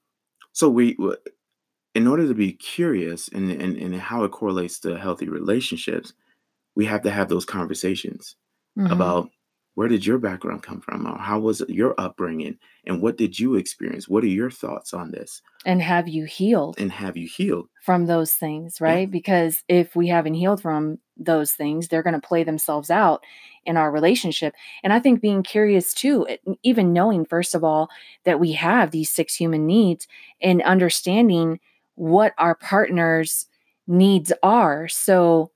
So 0.52 0.68
we, 0.68 0.98
in 1.94 2.06
order 2.06 2.26
to 2.26 2.34
be 2.34 2.52
curious 2.52 3.28
and, 3.28 3.50
and, 3.50 3.76
and 3.76 3.94
how 3.96 4.24
it 4.24 4.32
correlates 4.32 4.78
to 4.80 4.98
healthy 4.98 5.28
relationships, 5.28 6.12
we 6.76 6.84
have 6.86 7.02
to 7.02 7.10
have 7.10 7.28
those 7.28 7.44
conversations 7.44 8.36
mm-hmm. 8.78 8.92
about 8.92 9.30
where 9.74 9.88
did 9.88 10.04
your 10.04 10.18
background 10.18 10.62
come 10.62 10.80
from? 10.80 11.06
Or 11.06 11.16
how 11.18 11.38
was 11.40 11.62
your 11.68 11.94
upbringing? 11.98 12.58
And 12.86 13.00
what 13.00 13.16
did 13.16 13.38
you 13.38 13.54
experience? 13.54 14.08
What 14.08 14.24
are 14.24 14.28
your 14.28 14.50
thoughts 14.50 14.92
on 14.92 15.10
this? 15.10 15.42
And 15.64 15.80
have 15.80 16.08
you 16.08 16.24
healed 16.24 16.76
and 16.78 16.92
have 16.92 17.16
you 17.16 17.26
healed? 17.26 17.68
from 17.80 18.06
those 18.06 18.32
things 18.32 18.80
right? 18.80 19.00
Yeah. 19.00 19.06
because 19.06 19.64
if 19.68 19.96
we 19.96 20.08
haven't 20.08 20.34
healed 20.34 20.60
from 20.60 20.98
those 21.16 21.52
things 21.52 21.88
they're 21.88 22.02
going 22.02 22.18
to 22.18 22.26
play 22.26 22.44
themselves 22.44 22.90
out 22.90 23.24
in 23.64 23.76
our 23.76 23.90
relationship. 23.90 24.54
And 24.82 24.92
i 24.92 25.00
think 25.00 25.20
being 25.20 25.42
curious 25.42 25.92
too 25.94 26.26
even 26.62 26.92
knowing 26.92 27.24
first 27.24 27.54
of 27.54 27.64
all 27.64 27.88
that 28.24 28.40
we 28.40 28.52
have 28.52 28.90
these 28.90 29.10
six 29.10 29.34
human 29.34 29.66
needs 29.66 30.06
and 30.40 30.62
understanding 30.62 31.60
what 32.00 32.32
our 32.38 32.54
partner's 32.54 33.46
needs 33.86 34.32
are 34.42 34.88
so 34.88 35.50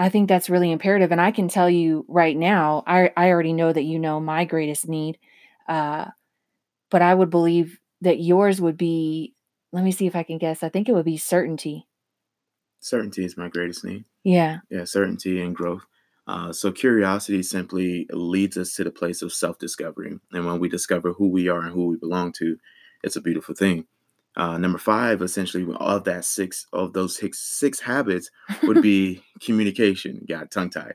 I 0.00 0.08
think 0.08 0.30
that's 0.30 0.48
really 0.48 0.72
imperative. 0.72 1.12
And 1.12 1.20
I 1.20 1.30
can 1.30 1.48
tell 1.48 1.68
you 1.68 2.06
right 2.08 2.34
now, 2.34 2.82
I, 2.86 3.12
I 3.18 3.28
already 3.28 3.52
know 3.52 3.70
that 3.70 3.82
you 3.82 3.98
know 3.98 4.18
my 4.18 4.46
greatest 4.46 4.88
need. 4.88 5.18
Uh, 5.68 6.06
but 6.90 7.02
I 7.02 7.14
would 7.14 7.28
believe 7.28 7.78
that 8.00 8.18
yours 8.18 8.62
would 8.62 8.78
be, 8.78 9.34
let 9.72 9.84
me 9.84 9.92
see 9.92 10.06
if 10.06 10.16
I 10.16 10.22
can 10.22 10.38
guess. 10.38 10.62
I 10.62 10.70
think 10.70 10.88
it 10.88 10.94
would 10.94 11.04
be 11.04 11.18
certainty. 11.18 11.86
Certainty 12.80 13.26
is 13.26 13.36
my 13.36 13.50
greatest 13.50 13.84
need. 13.84 14.06
Yeah. 14.24 14.60
Yeah, 14.70 14.84
certainty 14.84 15.38
and 15.42 15.54
growth. 15.54 15.84
Uh, 16.26 16.50
so 16.50 16.72
curiosity 16.72 17.42
simply 17.42 18.06
leads 18.10 18.56
us 18.56 18.72
to 18.76 18.84
the 18.84 18.90
place 18.90 19.20
of 19.20 19.34
self-discovery. 19.34 20.18
And 20.32 20.46
when 20.46 20.60
we 20.60 20.70
discover 20.70 21.12
who 21.12 21.28
we 21.28 21.48
are 21.48 21.60
and 21.60 21.74
who 21.74 21.88
we 21.88 21.96
belong 21.98 22.32
to, 22.38 22.56
it's 23.02 23.16
a 23.16 23.20
beautiful 23.20 23.54
thing. 23.54 23.86
Uh, 24.36 24.56
number 24.58 24.78
five, 24.78 25.22
essentially, 25.22 25.66
of 25.80 26.04
that 26.04 26.24
six 26.24 26.66
of 26.72 26.92
those 26.92 27.16
six, 27.16 27.38
six 27.38 27.80
habits 27.80 28.30
would 28.62 28.80
be 28.80 29.22
communication. 29.40 30.24
Got 30.28 30.50
tongue 30.50 30.70
tied. 30.70 30.94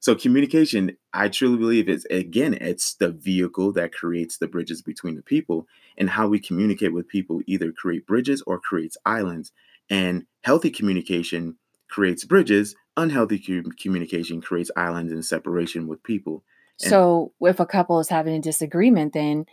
So 0.00 0.14
communication, 0.14 0.98
I 1.14 1.28
truly 1.28 1.56
believe 1.56 1.88
is 1.88 2.06
again, 2.10 2.52
it's 2.60 2.94
the 2.94 3.10
vehicle 3.10 3.72
that 3.72 3.94
creates 3.94 4.36
the 4.36 4.46
bridges 4.46 4.82
between 4.82 5.16
the 5.16 5.22
people, 5.22 5.66
and 5.96 6.10
how 6.10 6.28
we 6.28 6.38
communicate 6.38 6.92
with 6.92 7.08
people 7.08 7.40
either 7.46 7.72
create 7.72 8.06
bridges 8.06 8.42
or 8.46 8.60
creates 8.60 8.98
islands. 9.06 9.50
And 9.88 10.26
healthy 10.42 10.70
communication 10.70 11.56
creates 11.88 12.24
bridges. 12.26 12.76
Unhealthy 12.98 13.38
communication 13.80 14.42
creates 14.42 14.70
islands 14.76 15.10
and 15.10 15.24
separation 15.24 15.86
with 15.86 16.02
people. 16.02 16.44
And 16.82 16.90
so, 16.90 17.32
if 17.40 17.58
a 17.58 17.66
couple 17.66 17.98
is 17.98 18.08
having 18.08 18.34
a 18.34 18.40
disagreement, 18.40 19.14
then 19.14 19.46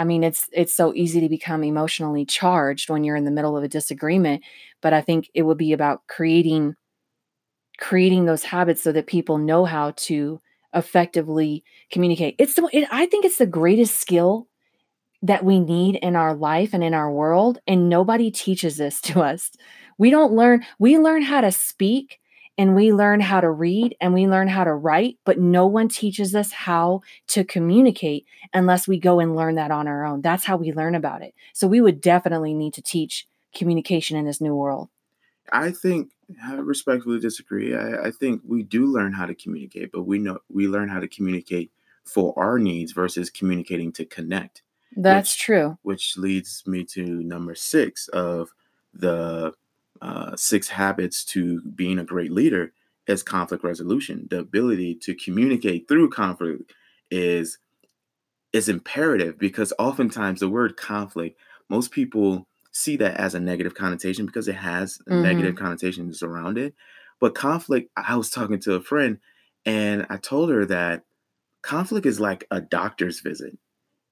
I 0.00 0.04
mean, 0.04 0.24
it's 0.24 0.48
it's 0.50 0.72
so 0.72 0.94
easy 0.94 1.20
to 1.20 1.28
become 1.28 1.62
emotionally 1.62 2.24
charged 2.24 2.88
when 2.88 3.04
you're 3.04 3.16
in 3.16 3.26
the 3.26 3.30
middle 3.30 3.54
of 3.54 3.62
a 3.62 3.68
disagreement, 3.68 4.42
but 4.80 4.94
I 4.94 5.02
think 5.02 5.28
it 5.34 5.42
would 5.42 5.58
be 5.58 5.74
about 5.74 6.06
creating 6.06 6.74
creating 7.76 8.24
those 8.24 8.44
habits 8.44 8.82
so 8.82 8.92
that 8.92 9.06
people 9.06 9.36
know 9.36 9.66
how 9.66 9.90
to 9.96 10.40
effectively 10.72 11.62
communicate. 11.92 12.34
It's 12.38 12.54
the 12.54 12.66
it, 12.72 12.88
I 12.90 13.04
think 13.04 13.26
it's 13.26 13.36
the 13.36 13.44
greatest 13.44 14.00
skill 14.00 14.48
that 15.20 15.44
we 15.44 15.60
need 15.60 15.96
in 15.96 16.16
our 16.16 16.34
life 16.34 16.72
and 16.72 16.82
in 16.82 16.94
our 16.94 17.12
world 17.12 17.58
and 17.66 17.90
nobody 17.90 18.30
teaches 18.30 18.78
this 18.78 19.00
to 19.08 19.20
us. 19.20 19.50
We 19.98 20.08
don't 20.08 20.32
learn 20.32 20.64
we 20.78 20.98
learn 20.98 21.20
how 21.20 21.42
to 21.42 21.52
speak 21.52 22.19
and 22.58 22.74
we 22.74 22.92
learn 22.92 23.20
how 23.20 23.40
to 23.40 23.50
read 23.50 23.96
and 24.00 24.12
we 24.12 24.26
learn 24.26 24.48
how 24.48 24.64
to 24.64 24.74
write, 24.74 25.18
but 25.24 25.38
no 25.38 25.66
one 25.66 25.88
teaches 25.88 26.34
us 26.34 26.52
how 26.52 27.00
to 27.28 27.44
communicate 27.44 28.26
unless 28.52 28.86
we 28.86 28.98
go 28.98 29.20
and 29.20 29.34
learn 29.34 29.54
that 29.54 29.70
on 29.70 29.88
our 29.88 30.04
own. 30.04 30.20
That's 30.20 30.44
how 30.44 30.56
we 30.56 30.72
learn 30.72 30.94
about 30.94 31.22
it. 31.22 31.34
So 31.54 31.66
we 31.66 31.80
would 31.80 32.00
definitely 32.00 32.54
need 32.54 32.74
to 32.74 32.82
teach 32.82 33.26
communication 33.54 34.16
in 34.16 34.26
this 34.26 34.40
new 34.40 34.54
world. 34.54 34.88
I 35.52 35.70
think 35.70 36.10
I 36.44 36.54
respectfully 36.54 37.18
disagree. 37.18 37.74
I, 37.74 38.06
I 38.06 38.10
think 38.10 38.42
we 38.46 38.62
do 38.62 38.86
learn 38.86 39.12
how 39.12 39.26
to 39.26 39.34
communicate, 39.34 39.90
but 39.92 40.02
we 40.02 40.18
know 40.18 40.38
we 40.48 40.68
learn 40.68 40.88
how 40.88 41.00
to 41.00 41.08
communicate 41.08 41.70
for 42.04 42.32
our 42.38 42.58
needs 42.58 42.92
versus 42.92 43.30
communicating 43.30 43.92
to 43.92 44.04
connect. 44.04 44.62
That's 44.96 45.32
which, 45.34 45.38
true. 45.38 45.78
Which 45.82 46.16
leads 46.16 46.62
me 46.66 46.84
to 46.84 47.04
number 47.04 47.54
six 47.54 48.08
of 48.08 48.50
the 48.92 49.52
uh, 50.02 50.36
six 50.36 50.68
habits 50.68 51.24
to 51.26 51.60
being 51.62 51.98
a 51.98 52.04
great 52.04 52.32
leader 52.32 52.72
is 53.06 53.22
conflict 53.22 53.64
resolution. 53.64 54.26
The 54.30 54.38
ability 54.38 54.94
to 55.02 55.14
communicate 55.14 55.88
through 55.88 56.10
conflict 56.10 56.72
is 57.10 57.58
is 58.52 58.68
imperative 58.68 59.38
because 59.38 59.72
oftentimes 59.78 60.40
the 60.40 60.48
word 60.48 60.76
conflict, 60.76 61.38
most 61.68 61.92
people 61.92 62.48
see 62.72 62.96
that 62.96 63.16
as 63.16 63.34
a 63.34 63.40
negative 63.40 63.74
connotation 63.74 64.26
because 64.26 64.48
it 64.48 64.56
has 64.56 64.98
mm-hmm. 65.08 65.22
negative 65.22 65.54
connotations 65.54 66.22
around 66.22 66.58
it. 66.58 66.74
But 67.20 67.34
conflict, 67.34 67.90
I 67.96 68.16
was 68.16 68.30
talking 68.30 68.58
to 68.60 68.74
a 68.74 68.82
friend 68.82 69.18
and 69.64 70.06
I 70.08 70.16
told 70.16 70.50
her 70.50 70.64
that 70.66 71.04
conflict 71.62 72.06
is 72.06 72.18
like 72.18 72.44
a 72.50 72.60
doctor's 72.60 73.20
visit. 73.20 73.58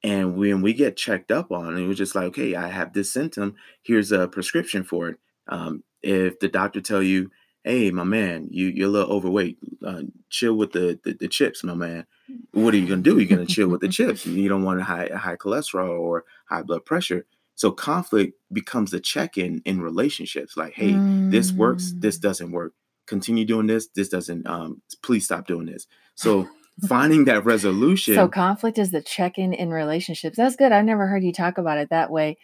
And 0.05 0.37
when 0.37 0.62
we 0.62 0.74
get 0.74 0.96
checked 0.96 1.33
up 1.33 1.51
on, 1.51 1.77
it 1.77 1.87
was 1.87 1.98
just 1.98 2.14
like, 2.14 2.27
okay, 2.27 2.55
I 2.55 2.68
have 2.68 2.92
this 2.92 3.12
symptom. 3.12 3.57
Here's 3.83 4.12
a 4.12 4.29
prescription 4.29 4.85
for 4.85 5.09
it. 5.09 5.18
Um, 5.48 5.82
if 6.02 6.38
the 6.38 6.48
doctor 6.48 6.80
tell 6.80 7.02
you, 7.02 7.30
hey, 7.64 7.90
my 7.90 8.04
man, 8.04 8.48
you 8.50 8.68
you're 8.68 8.88
a 8.88 8.90
little 8.90 9.12
overweight, 9.12 9.58
uh, 9.87 10.02
chill 10.30 10.54
with 10.54 10.72
the, 10.72 10.98
the, 11.04 11.14
the 11.14 11.28
chips, 11.28 11.64
my 11.64 11.74
man. 11.74 12.06
What 12.52 12.74
are 12.74 12.76
you 12.76 12.87
gonna 12.87 13.02
do? 13.02 13.18
You're 13.18 13.28
gonna 13.28 13.46
chill 13.46 13.68
with 13.68 13.80
the 13.80 13.88
chips. 13.88 14.26
You 14.26 14.48
don't 14.48 14.64
want 14.64 14.82
high 14.82 15.11
high 15.14 15.37
cholesterol 15.37 15.98
or 15.98 16.24
high 16.48 16.62
blood 16.62 16.84
pressure. 16.84 17.26
So 17.54 17.72
conflict 17.72 18.34
becomes 18.52 18.94
a 18.94 19.00
check-in 19.00 19.62
in 19.64 19.80
relationships. 19.80 20.56
Like, 20.56 20.74
hey, 20.74 20.92
mm. 20.92 21.32
this 21.32 21.50
works, 21.50 21.92
this 21.96 22.16
mm. 22.16 22.22
doesn't 22.22 22.52
work. 22.52 22.72
Continue 23.06 23.44
doing 23.44 23.66
this, 23.66 23.88
this 23.88 24.08
doesn't. 24.08 24.46
Um, 24.46 24.80
please 25.02 25.24
stop 25.24 25.48
doing 25.48 25.66
this. 25.66 25.88
So 26.14 26.48
finding 26.88 27.24
that 27.24 27.44
resolution. 27.44 28.14
So 28.14 28.28
conflict 28.28 28.78
is 28.78 28.92
the 28.92 29.02
check-in 29.02 29.52
in 29.54 29.70
relationships. 29.70 30.37
That's 30.37 30.54
good. 30.54 30.70
I've 30.70 30.84
never 30.84 31.08
heard 31.08 31.24
you 31.24 31.32
talk 31.32 31.58
about 31.58 31.78
it 31.78 31.90
that 31.90 32.12
way. 32.12 32.38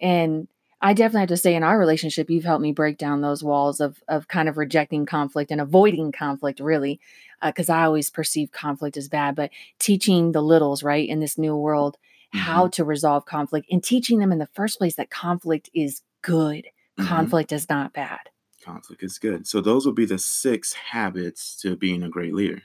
And 0.00 0.46
I 0.82 0.94
definitely 0.94 1.20
have 1.20 1.28
to 1.28 1.36
say 1.36 1.54
in 1.54 1.62
our 1.62 1.78
relationship, 1.78 2.30
you've 2.30 2.44
helped 2.44 2.62
me 2.62 2.72
break 2.72 2.96
down 2.96 3.20
those 3.20 3.44
walls 3.44 3.80
of 3.80 4.02
of 4.08 4.28
kind 4.28 4.48
of 4.48 4.56
rejecting 4.56 5.04
conflict 5.04 5.50
and 5.50 5.60
avoiding 5.60 6.10
conflict, 6.10 6.60
really, 6.60 7.00
because 7.44 7.68
uh, 7.68 7.74
I 7.74 7.84
always 7.84 8.08
perceive 8.10 8.50
conflict 8.50 8.96
as 8.96 9.08
bad. 9.08 9.36
But 9.36 9.50
teaching 9.78 10.32
the 10.32 10.42
littles, 10.42 10.82
right, 10.82 11.06
in 11.06 11.20
this 11.20 11.36
new 11.36 11.54
world, 11.54 11.98
mm-hmm. 12.34 12.38
how 12.38 12.68
to 12.68 12.84
resolve 12.84 13.26
conflict 13.26 13.66
and 13.70 13.84
teaching 13.84 14.18
them 14.18 14.32
in 14.32 14.38
the 14.38 14.48
first 14.54 14.78
place 14.78 14.96
that 14.96 15.10
conflict 15.10 15.68
is 15.74 16.02
good. 16.22 16.66
Mm-hmm. 16.98 17.06
Conflict 17.06 17.52
is 17.52 17.68
not 17.68 17.92
bad. 17.92 18.20
Conflict 18.64 19.02
is 19.02 19.18
good. 19.18 19.46
So 19.46 19.60
those 19.60 19.86
would 19.86 19.94
be 19.94 20.06
the 20.06 20.18
six 20.18 20.72
habits 20.72 21.56
to 21.62 21.76
being 21.76 22.02
a 22.02 22.08
great 22.08 22.34
leader. 22.34 22.62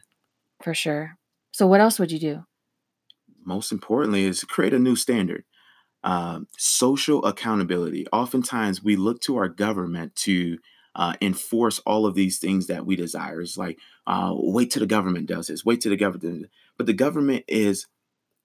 For 0.62 0.74
sure. 0.74 1.18
So, 1.52 1.68
what 1.68 1.82
else 1.82 2.00
would 2.00 2.12
you 2.12 2.20
do? 2.20 2.46
Most 3.46 3.72
importantly, 3.72 4.24
is 4.24 4.44
create 4.44 4.74
a 4.74 4.80
new 4.80 4.96
standard. 4.96 5.46
Uh, 6.06 6.42
social 6.56 7.26
accountability. 7.26 8.06
Oftentimes, 8.14 8.84
we 8.84 8.96
look 8.96 9.20
to 9.22 9.38
our 9.38 9.50
government 9.50 10.16
to 10.16 10.60
uh, 10.94 11.14
enforce 11.20 11.80
all 11.80 12.06
of 12.06 12.14
these 12.14 12.38
things 12.38 12.68
that 12.68 12.86
we 12.86 12.96
desire. 12.96 13.42
It's 13.42 13.58
like, 13.58 13.80
uh, 14.06 14.32
wait 14.36 14.70
till 14.70 14.82
the 14.82 14.86
government 14.86 15.26
does 15.26 15.48
this. 15.48 15.66
Wait 15.66 15.82
till 15.82 15.90
the 15.90 15.98
government. 15.98 16.52
But 16.78 16.86
the 16.86 16.94
government 16.94 17.44
is 17.48 17.88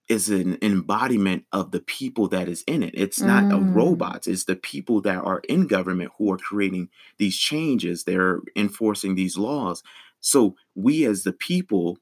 is 0.09 0.31
an 0.31 0.57
embodiment 0.63 1.45
of 1.53 1.71
the 1.71 1.81
people 1.81 2.29
that 2.29 2.49
is 2.49 2.65
in 2.67 2.83
it. 2.83 2.95
It's 2.95 3.21
not 3.21 3.45
mm. 3.45 3.57
a 3.57 3.61
robots. 3.61 4.27
It's 4.27 4.45
the 4.45 4.57
people 4.57 5.03
that 5.03 5.19
are 5.23 5.41
in 5.49 5.67
government 5.69 6.13
who 6.17 6.33
are 6.33 6.39
creating 6.39 6.89
these 7.19 7.37
changes. 7.37 8.05
They're 8.05 8.41
enforcing 8.57 9.15
these 9.15 9.37
laws. 9.37 9.85
So 10.19 10.57
we 10.75 11.05
as 11.05 11.25
the 11.25 11.33
people 11.33 11.99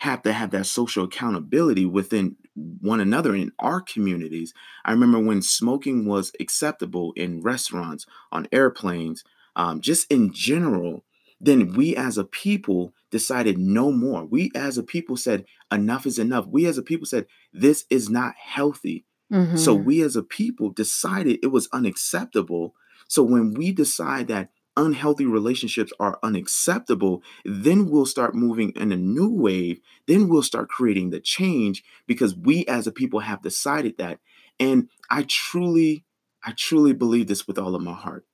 have 0.00 0.22
to 0.22 0.32
have 0.32 0.50
that 0.50 0.64
social 0.64 1.04
accountability 1.04 1.84
within 1.84 2.34
one 2.54 3.00
another 3.00 3.34
in 3.34 3.52
our 3.58 3.82
communities. 3.82 4.54
I 4.82 4.92
remember 4.92 5.18
when 5.18 5.42
smoking 5.42 6.06
was 6.06 6.32
acceptable 6.40 7.12
in 7.16 7.42
restaurants, 7.42 8.06
on 8.32 8.48
airplanes, 8.50 9.24
um, 9.56 9.82
just 9.82 10.10
in 10.10 10.32
general, 10.32 11.04
then 11.38 11.74
we 11.74 11.94
as 11.94 12.16
a 12.16 12.24
people 12.24 12.94
decided 13.10 13.58
no 13.58 13.92
more. 13.92 14.24
We 14.24 14.50
as 14.54 14.78
a 14.78 14.82
people 14.82 15.18
said, 15.18 15.44
enough 15.70 16.06
is 16.06 16.18
enough. 16.18 16.46
We 16.46 16.64
as 16.64 16.78
a 16.78 16.82
people 16.82 17.06
said, 17.06 17.26
this 17.52 17.84
is 17.90 18.08
not 18.08 18.34
healthy. 18.38 19.04
Mm-hmm. 19.30 19.56
So 19.56 19.74
we 19.74 20.00
as 20.00 20.16
a 20.16 20.22
people 20.22 20.70
decided 20.70 21.40
it 21.42 21.48
was 21.48 21.68
unacceptable. 21.74 22.74
So 23.06 23.22
when 23.22 23.52
we 23.52 23.70
decide 23.70 24.28
that 24.28 24.48
unhealthy 24.80 25.26
relationships 25.26 25.92
are 26.00 26.18
unacceptable, 26.22 27.22
then 27.44 27.90
we'll 27.90 28.06
start 28.06 28.34
moving 28.34 28.70
in 28.70 28.92
a 28.92 28.96
new 28.96 29.28
wave. 29.28 29.80
Then 30.06 30.28
we'll 30.28 30.42
start 30.42 30.68
creating 30.68 31.10
the 31.10 31.20
change 31.20 31.84
because 32.06 32.34
we 32.34 32.64
as 32.66 32.86
a 32.86 32.92
people 32.92 33.20
have 33.20 33.42
decided 33.42 33.98
that. 33.98 34.20
And 34.58 34.88
I 35.10 35.24
truly, 35.28 36.04
I 36.44 36.52
truly 36.52 36.92
believe 36.92 37.26
this 37.26 37.46
with 37.46 37.58
all 37.58 37.74
of 37.74 37.82
my 37.82 37.92
heart. 37.92 38.24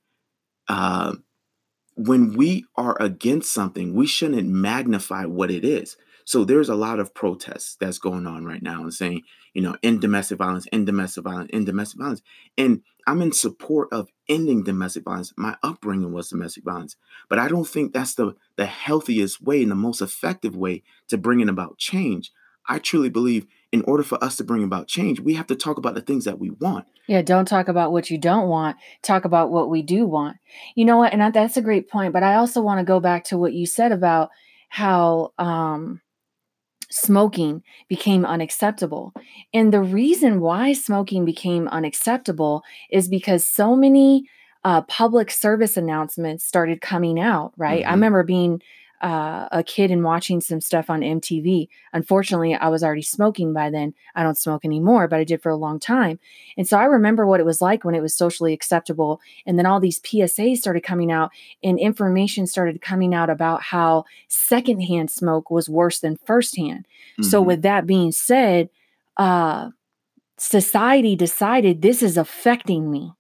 Uh, 0.69 1.15
when 1.97 2.37
we 2.37 2.65
are 2.77 3.01
against 3.01 3.53
something, 3.53 3.95
we 3.95 4.07
shouldn't 4.07 4.49
magnify 4.49 5.25
what 5.25 5.51
it 5.51 5.65
is. 5.65 5.97
So 6.25 6.45
there's 6.45 6.69
a 6.69 6.75
lot 6.75 6.99
of 6.99 7.15
protests 7.15 7.77
that's 7.81 7.99
going 7.99 8.27
on 8.27 8.45
right 8.45 8.63
now 8.63 8.83
and 8.83 8.93
saying, 8.93 9.23
you 9.55 9.63
know, 9.63 9.77
in 9.81 10.01
domestic 10.01 10.39
violence, 10.39 10.67
in 10.67 10.85
domestic 10.85 11.25
violence, 11.25 11.51
in 11.53 11.65
domestic 11.65 12.01
violence. 12.01 12.23
And 12.59 12.83
I'm 13.07 13.23
in 13.23 13.33
support 13.33 13.89
of 13.93 14.09
ending 14.29 14.65
domestic 14.65 15.05
violence. 15.05 15.33
My 15.37 15.57
upbringing 15.63 16.13
was 16.13 16.29
domestic 16.29 16.65
violence, 16.65 16.97
but 17.29 17.39
I 17.39 17.49
don't 17.49 17.69
think 17.69 17.93
that's 17.93 18.15
the 18.15 18.35
the 18.57 18.67
healthiest 18.67 19.43
way 19.43 19.63
and 19.63 19.71
the 19.71 19.77
most 19.77 20.01
effective 20.01 20.57
way 20.57 20.83
to 21.09 21.19
bringing 21.19 21.49
about 21.49 21.79
change. 21.79 22.33
I 22.69 22.79
truly 22.79 23.11
believe 23.11 23.47
in 23.73 23.83
order 23.83 24.03
for 24.03 24.23
us 24.23 24.37
to 24.37 24.45
bring 24.45 24.65
about 24.65 24.89
change, 24.89 25.21
we 25.21 25.35
have 25.35 25.47
to 25.49 25.57
talk 25.57 25.79
about 25.79 25.95
the 25.95 26.01
things 26.01 26.25
that 26.25 26.39
we 26.39 26.51
want. 26.51 26.87
Yeah, 27.07 27.23
don't 27.23 27.47
talk 27.47 27.69
about 27.69 27.93
what 27.93 28.11
you 28.11 28.19
don't 28.19 28.49
want. 28.49 28.77
Talk 29.03 29.25
about 29.25 29.51
what 29.51 29.71
we 29.71 29.83
do 29.83 30.07
want. 30.07 30.39
You 30.75 30.85
know 30.85 30.97
what? 30.97 31.13
And 31.13 31.35
that's 31.35 31.57
a 31.57 31.63
great 31.63 31.89
point. 31.89 32.13
But 32.13 32.23
I 32.23 32.35
also 32.35 32.61
want 32.61 32.81
to 32.81 32.85
go 32.85 32.99
back 32.99 33.25
to 33.25 33.39
what 33.39 33.53
you 33.53 33.67
said 33.67 33.93
about 33.93 34.31
how 34.69 35.33
um, 35.39 36.01
smoking 36.91 37.63
became 37.89 38.25
unacceptable. 38.25 39.13
And 39.53 39.73
the 39.73 39.83
reason 39.83 40.41
why 40.41 40.73
smoking 40.73 41.25
became 41.25 41.69
unacceptable 41.69 42.63
is 42.91 43.09
because 43.09 43.49
so 43.49 43.77
many 43.77 44.29
uh, 44.65 44.83
public 44.83 45.31
service 45.31 45.77
announcements 45.77 46.45
started 46.45 46.81
coming 46.81 47.21
out, 47.21 47.53
right? 47.57 47.83
Mm-hmm. 47.83 47.91
I 47.91 47.95
remember 47.95 48.23
being 48.23 48.63
uh, 49.07 49.47
a 49.53 49.63
kid 49.63 49.93
and 49.93 50.03
watching 50.03 50.41
some 50.41 50.61
stuff 50.61 50.91
on 50.91 51.01
MTV. 51.01 51.69
Unfortunately, 51.93 52.57
I 52.57 52.67
was 52.67 52.83
already 52.83 53.03
smoking 53.03 53.53
by 53.53 53.71
then. 53.71 53.95
I 54.17 54.25
don't 54.25 54.37
smoke 54.37 54.65
anymore, 54.65 55.07
but 55.07 55.21
I 55.21 55.25
did 55.25 55.41
for 55.41 55.51
a 55.51 55.57
long 55.57 55.79
time. 55.79 56.19
And 56.59 56.67
so 56.67 56.77
I 56.77 56.87
remember 56.87 57.25
what 57.25 57.39
it 57.39 57.47
was 57.47 57.63
like 57.63 57.85
when 57.85 57.95
it 57.95 58.03
was 58.03 58.17
socially 58.17 58.53
acceptable. 58.53 59.21
And 59.47 59.57
then 59.57 59.65
all 59.65 59.79
these 59.79 60.01
PSAs 60.01 60.57
started 60.57 60.83
coming 60.83 61.13
out, 61.13 61.31
and 61.63 61.79
information 61.79 62.49
started 62.49 62.83
coming 62.83 63.15
out 63.15 63.31
about 63.31 63.63
how 63.63 64.07
secondhand 64.27 65.13
smoke 65.13 65.53
was 65.53 65.69
worse 65.69 66.01
than 66.01 66.19
firsthand. 66.27 66.89
Mm-hmm. 67.13 67.31
So, 67.31 67.41
with 67.41 67.63
that 67.63 67.87
being 67.87 68.11
said, 68.11 68.71
uh, 69.19 69.71
society 70.37 71.15
decided 71.15 71.81
this 71.81 72.03
is 72.03 72.17
affecting 72.17 72.91
me. 72.91 73.13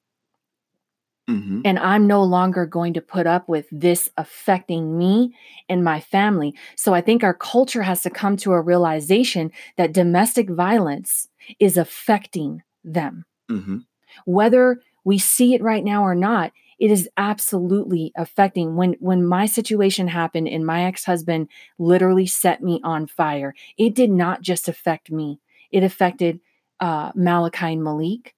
Mm-hmm. 1.28 1.62
And 1.64 1.78
I'm 1.78 2.06
no 2.06 2.22
longer 2.22 2.66
going 2.66 2.94
to 2.94 3.00
put 3.00 3.26
up 3.26 3.48
with 3.48 3.66
this 3.72 4.08
affecting 4.16 4.96
me 4.96 5.34
and 5.68 5.82
my 5.82 5.98
family. 5.98 6.54
So 6.76 6.94
I 6.94 7.00
think 7.00 7.24
our 7.24 7.34
culture 7.34 7.82
has 7.82 8.02
to 8.02 8.10
come 8.10 8.36
to 8.38 8.52
a 8.52 8.60
realization 8.60 9.50
that 9.76 9.92
domestic 9.92 10.48
violence 10.48 11.28
is 11.58 11.76
affecting 11.76 12.62
them. 12.84 13.24
Mm-hmm. 13.50 13.78
Whether 14.24 14.80
we 15.04 15.18
see 15.18 15.54
it 15.54 15.62
right 15.62 15.84
now 15.84 16.04
or 16.04 16.14
not, 16.14 16.52
it 16.78 16.90
is 16.90 17.08
absolutely 17.16 18.12
affecting 18.16 18.76
when 18.76 18.94
when 19.00 19.24
my 19.24 19.46
situation 19.46 20.08
happened 20.08 20.48
and 20.48 20.66
my 20.66 20.84
ex-husband 20.84 21.48
literally 21.78 22.26
set 22.26 22.62
me 22.62 22.80
on 22.84 23.06
fire 23.06 23.54
it 23.78 23.94
did 23.94 24.10
not 24.10 24.42
just 24.42 24.68
affect 24.68 25.10
me 25.10 25.40
it 25.70 25.82
affected 25.82 26.40
uh, 26.80 27.12
malachi 27.14 27.72
and 27.72 27.82
malik 27.82 28.34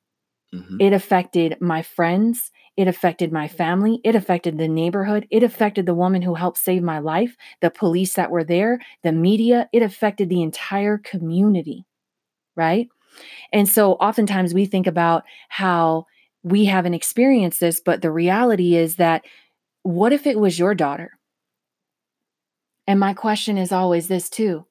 mm-hmm. 0.54 0.80
it 0.80 0.92
affected 0.92 1.56
my 1.60 1.82
friends 1.82 2.50
it 2.78 2.86
affected 2.86 3.32
my 3.32 3.48
family. 3.48 4.00
It 4.04 4.14
affected 4.14 4.56
the 4.56 4.68
neighborhood. 4.68 5.26
It 5.32 5.42
affected 5.42 5.84
the 5.84 5.96
woman 5.96 6.22
who 6.22 6.36
helped 6.36 6.58
save 6.58 6.80
my 6.80 7.00
life, 7.00 7.36
the 7.60 7.70
police 7.70 8.14
that 8.14 8.30
were 8.30 8.44
there, 8.44 8.78
the 9.02 9.10
media. 9.10 9.68
It 9.72 9.82
affected 9.82 10.28
the 10.28 10.42
entire 10.42 10.96
community, 10.96 11.86
right? 12.54 12.88
And 13.52 13.68
so 13.68 13.94
oftentimes 13.94 14.54
we 14.54 14.64
think 14.64 14.86
about 14.86 15.24
how 15.48 16.06
we 16.44 16.66
haven't 16.66 16.94
experienced 16.94 17.58
this, 17.58 17.80
but 17.80 18.00
the 18.00 18.12
reality 18.12 18.76
is 18.76 18.94
that 18.94 19.24
what 19.82 20.12
if 20.12 20.24
it 20.24 20.38
was 20.38 20.56
your 20.56 20.76
daughter? 20.76 21.18
And 22.86 23.00
my 23.00 23.12
question 23.12 23.58
is 23.58 23.72
always 23.72 24.06
this 24.06 24.30
too 24.30 24.66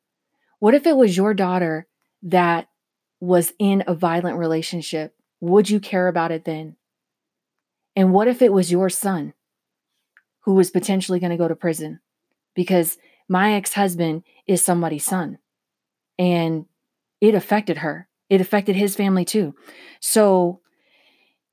What 0.59 0.75
if 0.75 0.87
it 0.87 0.95
was 0.95 1.17
your 1.17 1.33
daughter 1.33 1.87
that 2.23 2.69
was 3.19 3.51
in 3.59 3.83
a 3.85 3.93
violent 3.93 4.37
relationship? 4.37 5.13
Would 5.41 5.69
you 5.69 5.81
care 5.81 6.07
about 6.07 6.31
it 6.31 6.45
then? 6.45 6.76
And 7.97 8.13
what 8.13 8.27
if 8.27 8.43
it 8.43 8.53
was 8.53 8.71
your 8.71 8.91
son 8.91 9.33
who 10.41 10.53
was 10.53 10.69
potentially 10.69 11.19
going 11.19 11.31
to 11.31 11.35
go 11.37 11.47
to 11.47 11.55
prison? 11.55 11.99
Because 12.53 12.99
my 13.27 13.53
ex 13.53 13.73
husband 13.73 14.23
is 14.45 14.63
somebody's 14.63 15.03
son 15.03 15.39
and 16.19 16.67
it 17.19 17.33
affected 17.33 17.79
her. 17.79 18.07
It 18.29 18.39
affected 18.39 18.75
his 18.75 18.95
family 18.95 19.25
too. 19.25 19.55
So, 19.99 20.61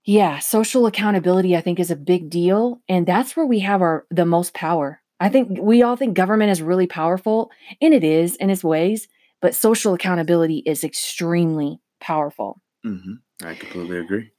yeah, 0.04 0.38
social 0.38 0.85
accountability 0.85 1.57
I 1.57 1.62
think 1.62 1.80
is 1.80 1.90
a 1.90 1.96
big 1.96 2.28
deal 2.28 2.83
and 2.90 3.07
that's 3.07 3.35
where 3.35 3.46
we 3.46 3.61
have 3.61 3.80
our 3.80 4.04
the 4.11 4.26
most 4.26 4.52
power. 4.52 5.00
I 5.18 5.30
think 5.30 5.59
we 5.59 5.83
all 5.83 5.96
think 5.96 6.14
government 6.14 6.50
is 6.50 6.61
really 6.61 6.87
powerful, 6.87 7.50
and 7.80 7.94
it 7.94 8.04
is 8.04 8.37
in 8.37 8.50
its 8.50 8.62
ways, 8.62 9.09
but 9.40 9.54
social 9.54 9.94
accountability 9.94 10.59
is 10.66 10.85
extremely 10.85 11.80
powerful. 12.00 12.61
hmm 12.83 13.14
I 13.42 13.54
completely 13.54 13.96
agree. 13.98 14.34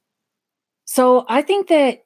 So 0.86 1.26
I 1.28 1.42
think 1.42 1.68
that 1.68 2.04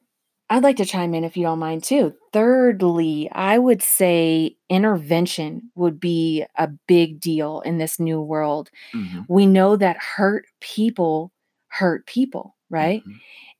I'd 0.50 0.64
like 0.64 0.78
to 0.78 0.86
chime 0.86 1.14
in 1.14 1.24
if 1.24 1.36
you 1.36 1.44
don't 1.44 1.60
mind 1.60 1.84
too. 1.84 2.14
Thirdly, 2.32 3.30
I 3.32 3.58
would 3.58 3.82
say 3.82 4.56
intervention 4.68 5.70
would 5.76 6.00
be 6.00 6.44
a 6.56 6.68
big 6.88 7.20
deal 7.20 7.60
in 7.62 7.78
this 7.78 8.00
new 8.00 8.20
world. 8.22 8.70
hmm 8.92 9.20
We 9.28 9.46
know 9.46 9.76
that 9.76 9.98
hurt 9.98 10.46
people 10.60 11.32
hurt 11.68 12.06
people, 12.06 12.56
right? 12.70 13.02
hmm 13.04 13.12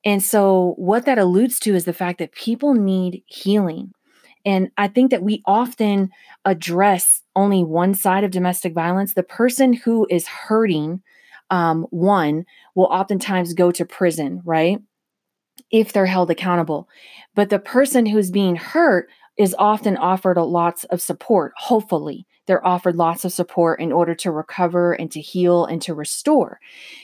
And 0.04 0.22
so, 0.22 0.74
what 0.78 1.04
that 1.06 1.18
alludes 1.18 1.60
to 1.60 1.74
is 1.74 1.84
the 1.84 1.92
fact 1.92 2.18
that 2.20 2.32
people 2.32 2.74
need 2.74 3.22
healing. 3.26 3.92
And 4.46 4.70
I 4.78 4.88
think 4.88 5.10
that 5.10 5.22
we 5.22 5.42
often 5.46 6.10
address 6.44 7.22
only 7.36 7.62
one 7.64 7.94
side 7.94 8.24
of 8.24 8.30
domestic 8.30 8.72
violence. 8.74 9.14
The 9.14 9.22
person 9.22 9.72
who 9.74 10.06
is 10.10 10.26
hurting, 10.26 11.02
um, 11.50 11.86
one, 11.90 12.46
will 12.74 12.86
oftentimes 12.86 13.52
go 13.54 13.70
to 13.72 13.84
prison, 13.84 14.40
right? 14.44 14.80
If 15.70 15.92
they're 15.92 16.06
held 16.06 16.30
accountable. 16.30 16.88
But 17.34 17.50
the 17.50 17.58
person 17.58 18.06
who's 18.06 18.30
being 18.30 18.56
hurt 18.56 19.08
is 19.36 19.54
often 19.58 19.96
offered 19.96 20.36
a 20.36 20.44
lots 20.44 20.84
of 20.84 21.00
support, 21.00 21.52
hopefully. 21.56 22.26
They're 22.46 22.66
offered 22.66 22.96
lots 22.96 23.24
of 23.24 23.32
support 23.32 23.80
in 23.80 23.92
order 23.92 24.14
to 24.16 24.32
recover 24.32 24.92
and 24.92 25.10
to 25.12 25.20
heal 25.20 25.64
and 25.64 25.80
to 25.82 25.94
restore. 25.94 26.58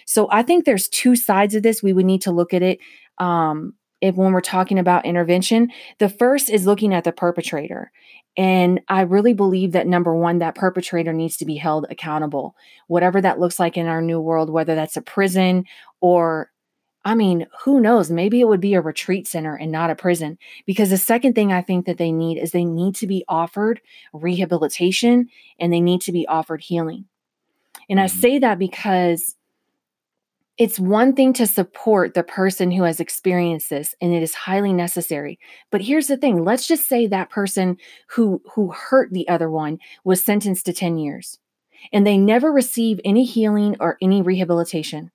So 0.04 0.28
I 0.32 0.42
think 0.42 0.64
there's 0.64 0.88
two 0.88 1.14
sides 1.14 1.54
of 1.54 1.62
this. 1.62 1.82
We 1.82 1.92
would 1.92 2.04
need 2.04 2.22
to 2.22 2.32
look 2.32 2.52
at 2.52 2.62
it 2.62 2.80
um, 3.18 3.74
if 4.00 4.16
when 4.16 4.32
we're 4.32 4.40
talking 4.40 4.78
about 4.78 5.06
intervention. 5.06 5.70
The 5.98 6.08
first 6.08 6.50
is 6.50 6.66
looking 6.66 6.92
at 6.92 7.04
the 7.04 7.12
perpetrator. 7.12 7.92
And 8.36 8.80
I 8.88 9.02
really 9.02 9.32
believe 9.32 9.72
that 9.72 9.86
number 9.86 10.14
one, 10.14 10.38
that 10.38 10.56
perpetrator 10.56 11.12
needs 11.12 11.36
to 11.38 11.46
be 11.46 11.56
held 11.56 11.86
accountable, 11.90 12.54
whatever 12.88 13.20
that 13.20 13.38
looks 13.38 13.58
like 13.58 13.76
in 13.78 13.86
our 13.86 14.02
new 14.02 14.20
world, 14.20 14.50
whether 14.50 14.74
that's 14.74 14.96
a 14.96 15.02
prison 15.02 15.64
or, 16.00 16.50
I 17.06 17.14
mean, 17.14 17.46
who 17.62 17.80
knows? 17.80 18.10
Maybe 18.10 18.40
it 18.40 18.48
would 18.48 18.60
be 18.60 18.74
a 18.74 18.80
retreat 18.80 19.28
center 19.28 19.54
and 19.54 19.70
not 19.70 19.90
a 19.90 19.94
prison. 19.94 20.38
Because 20.66 20.90
the 20.90 20.98
second 20.98 21.34
thing 21.34 21.52
I 21.52 21.62
think 21.62 21.86
that 21.86 21.98
they 21.98 22.10
need 22.10 22.36
is 22.36 22.50
they 22.50 22.64
need 22.64 22.96
to 22.96 23.06
be 23.06 23.24
offered 23.28 23.80
rehabilitation 24.12 25.28
and 25.60 25.72
they 25.72 25.80
need 25.80 26.00
to 26.02 26.12
be 26.12 26.26
offered 26.26 26.62
healing. 26.62 27.04
And 27.88 28.00
I 28.00 28.06
hmm 28.06 28.08
say 28.08 28.40
that 28.40 28.58
because 28.58 29.36
it's 30.58 30.80
one 30.80 31.14
thing 31.14 31.32
to 31.34 31.46
support 31.46 32.14
the 32.14 32.24
person 32.24 32.72
who 32.72 32.82
has 32.82 32.98
experienced 32.98 33.70
this 33.70 33.94
and 34.00 34.12
it 34.12 34.22
is 34.22 34.34
highly 34.34 34.72
necessary. 34.72 35.38
But 35.70 35.82
here's 35.82 36.08
the 36.08 36.16
thing, 36.16 36.42
let's 36.42 36.66
just 36.66 36.88
say 36.88 37.06
that 37.06 37.30
person 37.30 37.76
who 38.08 38.42
who 38.54 38.72
hurt 38.72 39.12
the 39.12 39.28
other 39.28 39.50
one 39.50 39.78
was 40.02 40.24
sentenced 40.24 40.66
to 40.66 40.72
10 40.72 40.98
years 40.98 41.38
and 41.92 42.04
they 42.04 42.18
never 42.18 42.50
receive 42.50 43.00
any 43.04 43.24
healing 43.24 43.76
or 43.78 43.96
any 44.02 44.22
rehabilitation. 44.22 45.12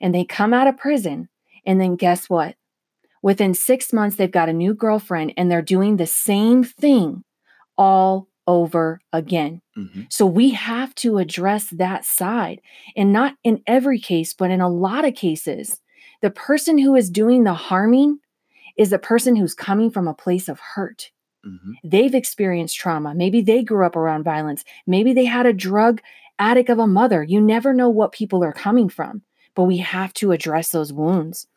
And 0.00 0.14
they 0.14 0.24
come 0.24 0.52
out 0.54 0.66
of 0.66 0.76
prison 0.76 1.28
and 1.66 1.80
then 1.80 1.96
guess 1.96 2.28
what? 2.30 2.56
Within 3.22 3.54
6 3.54 3.92
months 3.92 4.16
they've 4.16 4.30
got 4.30 4.48
a 4.48 4.52
new 4.52 4.74
girlfriend 4.74 5.34
and 5.36 5.50
they're 5.50 5.62
doing 5.62 5.96
the 5.96 6.06
same 6.06 6.64
thing 6.64 7.24
all 7.76 8.28
over 8.46 9.00
again. 9.12 9.62
hmm 9.74 10.02
So 10.10 10.26
we 10.26 10.50
have 10.50 10.94
to 10.96 11.18
address 11.18 11.70
that 11.70 12.04
side. 12.04 12.60
And 12.96 13.12
not 13.12 13.36
in 13.44 13.62
every 13.66 13.98
case, 14.00 14.34
but 14.34 14.50
in 14.50 14.60
a 14.60 14.68
lot 14.70 15.04
of 15.04 15.14
cases, 15.14 15.80
the 16.22 16.30
person 16.30 16.78
who 16.78 16.94
is 16.96 17.10
doing 17.10 17.44
the 17.44 17.54
harming 17.54 18.18
is 18.76 18.90
the 18.90 18.98
person 18.98 19.36
who's 19.36 19.54
coming 19.54 19.90
from 19.90 20.08
a 20.08 20.14
place 20.14 20.48
of 20.48 20.60
hurt. 20.60 21.10
hmm 21.44 21.72
They've 21.84 22.14
experienced 22.14 22.76
trauma. 22.76 23.14
Maybe 23.14 23.40
they 23.40 23.62
grew 23.62 23.86
up 23.86 23.96
around 23.96 24.24
violence. 24.24 24.64
Maybe 24.86 25.12
they 25.12 25.24
had 25.26 25.46
a 25.46 25.52
drug 25.52 26.00
addict 26.38 26.70
of 26.70 26.78
a 26.78 26.86
mother. 26.86 27.22
You 27.22 27.40
never 27.40 27.72
know 27.72 27.88
what 27.88 28.12
people 28.12 28.44
are 28.44 28.52
coming 28.52 28.88
from, 28.88 29.22
but 29.58 29.64
we 29.64 29.78
have 29.78 30.14
to 30.14 30.30
address 30.30 30.68
those 30.68 30.92
wounds. 30.92 31.48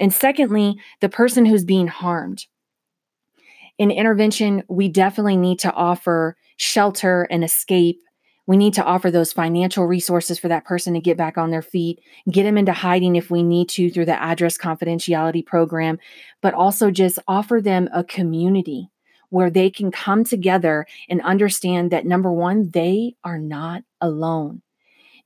And 0.00 0.12
secondly, 0.12 0.74
the 1.00 1.08
person 1.08 1.46
who's 1.46 1.64
being 1.64 1.86
harmed 1.86 2.46
in 3.78 3.92
intervention, 3.92 4.64
we 4.68 4.88
definitely 4.88 5.36
need 5.36 5.60
to 5.60 5.72
offer 5.72 6.36
shelter 6.56 7.28
and 7.30 7.44
escape. 7.44 8.00
We 8.48 8.56
need 8.56 8.74
to 8.74 8.82
offer 8.82 9.08
those 9.08 9.32
financial 9.32 9.86
resources 9.86 10.36
for 10.36 10.48
that 10.48 10.64
person 10.64 10.94
to 10.94 11.00
get 11.00 11.16
back 11.16 11.38
on 11.38 11.52
their 11.52 11.62
feet, 11.62 12.00
get 12.28 12.42
them 12.42 12.58
into 12.58 12.72
hiding 12.72 13.14
if 13.14 13.30
we 13.30 13.44
need 13.44 13.68
to 13.68 13.88
through 13.88 14.06
the 14.06 14.20
address 14.20 14.58
confidentiality 14.58 15.46
program, 15.46 16.00
but 16.42 16.54
also 16.54 16.90
just 16.90 17.20
offer 17.28 17.60
them 17.60 17.88
a 17.94 18.02
community 18.02 18.90
where 19.30 19.48
they 19.48 19.70
can 19.70 19.92
come 19.92 20.24
together 20.24 20.86
and 21.08 21.22
understand 21.22 21.92
that 21.92 22.04
number 22.04 22.32
one, 22.32 22.70
they 22.70 23.14
are 23.22 23.38
not 23.38 23.84
alone 24.00 24.60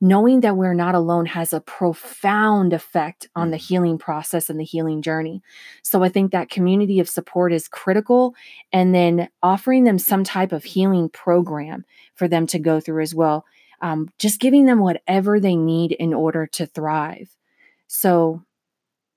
knowing 0.01 0.41
that 0.41 0.57
we're 0.57 0.75
not 0.75 0.95
alone 0.95 1.27
has 1.27 1.53
a 1.53 1.61
profound 1.61 2.73
effect 2.73 3.29
on 3.35 3.51
the 3.51 3.57
Mhm. 3.57 3.69
healing 3.69 3.99
process 3.99 4.49
and 4.49 4.61
the 4.61 4.65
healing 4.65 5.03
journey. 5.03 5.43
So 5.83 6.03
I 6.05 6.09
think 6.09 6.31
that 6.33 6.51
community 6.51 7.01
of 7.01 7.09
support 7.09 7.53
is 7.53 7.69
critical. 7.69 8.35
And 8.73 8.95
then 8.95 9.29
offering 9.43 9.85
them 9.85 9.99
some 9.99 10.23
type 10.25 10.53
of 10.53 10.65
healing 10.65 11.09
program 11.09 11.85
for 12.15 12.29
them 12.29 12.47
to 12.49 12.59
go 12.59 12.81
through 12.81 13.03
as 13.03 13.15
well. 13.15 13.45
Um, 13.81 14.09
just 14.19 14.41
giving 14.41 14.67
them 14.67 14.81
whatever 14.81 15.41
they 15.41 15.57
need 15.57 15.93
in 15.93 16.15
order 16.15 16.47
to 16.47 16.67
thrive. 16.67 17.37
So, 17.87 18.43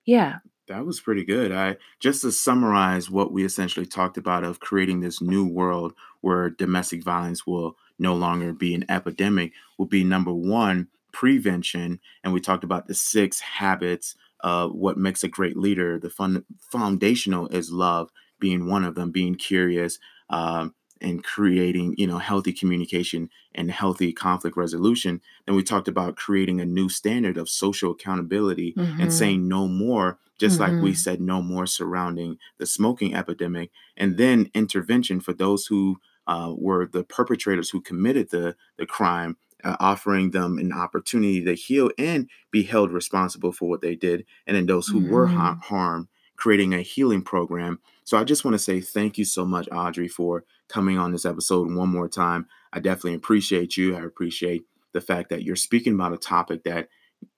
yeah. 0.06 0.40
That 0.68 0.86
was 0.86 1.02
pretty 1.02 1.26
good. 1.26 1.52
I 1.52 1.78
just 2.00 2.22
to 2.22 2.32
summarize 2.32 3.10
what 3.10 3.32
we 3.34 3.44
essentially 3.44 3.86
talked 3.86 4.18
about 4.18 4.44
of 4.44 4.60
creating 4.60 5.02
this 5.02 5.22
new 5.22 5.46
world 5.46 5.94
where 6.22 6.50
domestic 6.50 7.04
violence 7.04 7.46
will 7.46 7.76
no 8.02 8.16
longer 8.16 8.54
be 8.54 8.74
an 8.76 8.86
epidemic 8.90 9.54
will 9.78 9.86
be 9.86 10.04
number 10.04 10.34
one, 10.34 10.90
prevention. 11.14 12.00
And 12.24 12.34
we 12.34 12.42
talked 12.42 12.64
about 12.64 12.88
the 12.88 12.96
six 12.96 13.40
habits 13.40 14.16
of 14.42 14.74
what 14.74 14.98
makes 14.98 15.24
a 15.24 15.28
great 15.30 15.58
leader. 15.58 16.00
The 16.00 16.10
fun, 16.10 16.46
foundational 16.60 17.48
is 17.50 17.72
love, 17.72 18.12
being 18.40 18.68
one 18.68 18.84
of 18.84 18.96
them, 18.96 19.12
being 19.12 19.36
curious, 19.36 20.00
um, 20.30 20.74
and 21.02 21.24
creating, 21.24 21.96
you 21.98 22.06
know, 22.06 22.20
healthy 22.20 22.54
communication 22.54 23.30
and 23.56 23.72
healthy 23.72 24.14
conflict 24.14 24.56
resolution. 24.56 25.20
Then 25.46 25.56
we 25.56 25.64
talked 25.64 25.88
about 25.88 26.16
creating 26.16 26.62
a 26.62 26.66
new 26.66 26.90
standard 26.90 27.38
of 27.38 27.50
social 27.50 27.92
accountability 27.92 28.78
and 29.00 29.12
hmm 29.12 29.12
saying 29.12 29.48
no 29.48 29.68
more, 29.68 30.20
just 30.40 30.60
like 30.60 30.76
we 30.80 30.94
hmm 30.94 30.96
said 30.96 31.20
no 31.20 31.42
more 31.42 31.66
surrounding 31.66 32.38
the 32.60 32.68
smoking 32.68 33.16
epidemic. 33.16 33.72
And 33.98 34.18
then 34.18 34.52
intervention 34.54 35.22
for 35.22 35.34
those 35.34 35.66
who 35.68 35.98
uh, 36.32 36.54
were 36.58 36.88
the 36.88 37.04
perpetrators 37.04 37.70
who 37.70 37.82
committed 37.82 38.30
the 38.32 38.56
the 38.78 38.86
crime, 38.86 39.38
uh, 39.64 39.76
offering 39.80 40.32
them 40.32 40.58
an 40.58 40.72
opportunity 40.74 41.44
to 41.44 41.54
heal 41.56 41.92
and 41.98 42.30
be 42.52 42.64
held 42.64 42.92
responsible 42.92 43.52
for 43.52 43.70
what 43.70 43.82
they 43.82 43.96
did. 43.96 44.26
And 44.48 44.56
then 44.56 44.66
those 44.68 44.88
who 44.90 45.02
were 45.02 45.28
ha- 45.28 45.58
hmm 45.58 45.62
harmed, 45.62 46.08
creating 46.38 46.74
a 46.74 46.82
healing 46.82 47.22
program. 47.24 47.80
So 48.04 48.18
I 48.18 48.24
just 48.24 48.46
want 48.46 48.56
to 48.56 48.60
say 48.60 48.82
thank 48.82 49.18
you 49.18 49.26
so 49.26 49.46
much, 49.46 49.68
Audrey, 49.72 50.08
for 50.08 50.44
coming 50.70 50.98
on 50.98 51.12
this 51.12 51.26
episode 51.26 51.74
one 51.74 51.90
more 51.90 52.10
time. 52.10 52.48
I 52.74 52.80
definitely 52.80 53.16
appreciate 53.16 53.78
you. 53.78 53.96
I 53.96 54.02
appreciate 54.04 54.64
the 54.94 55.02
fact 55.02 55.30
that 55.30 55.44
you're 55.44 55.56
speaking 55.56 55.94
about 55.94 56.14
a 56.14 56.18
topic 56.18 56.64
that 56.64 56.90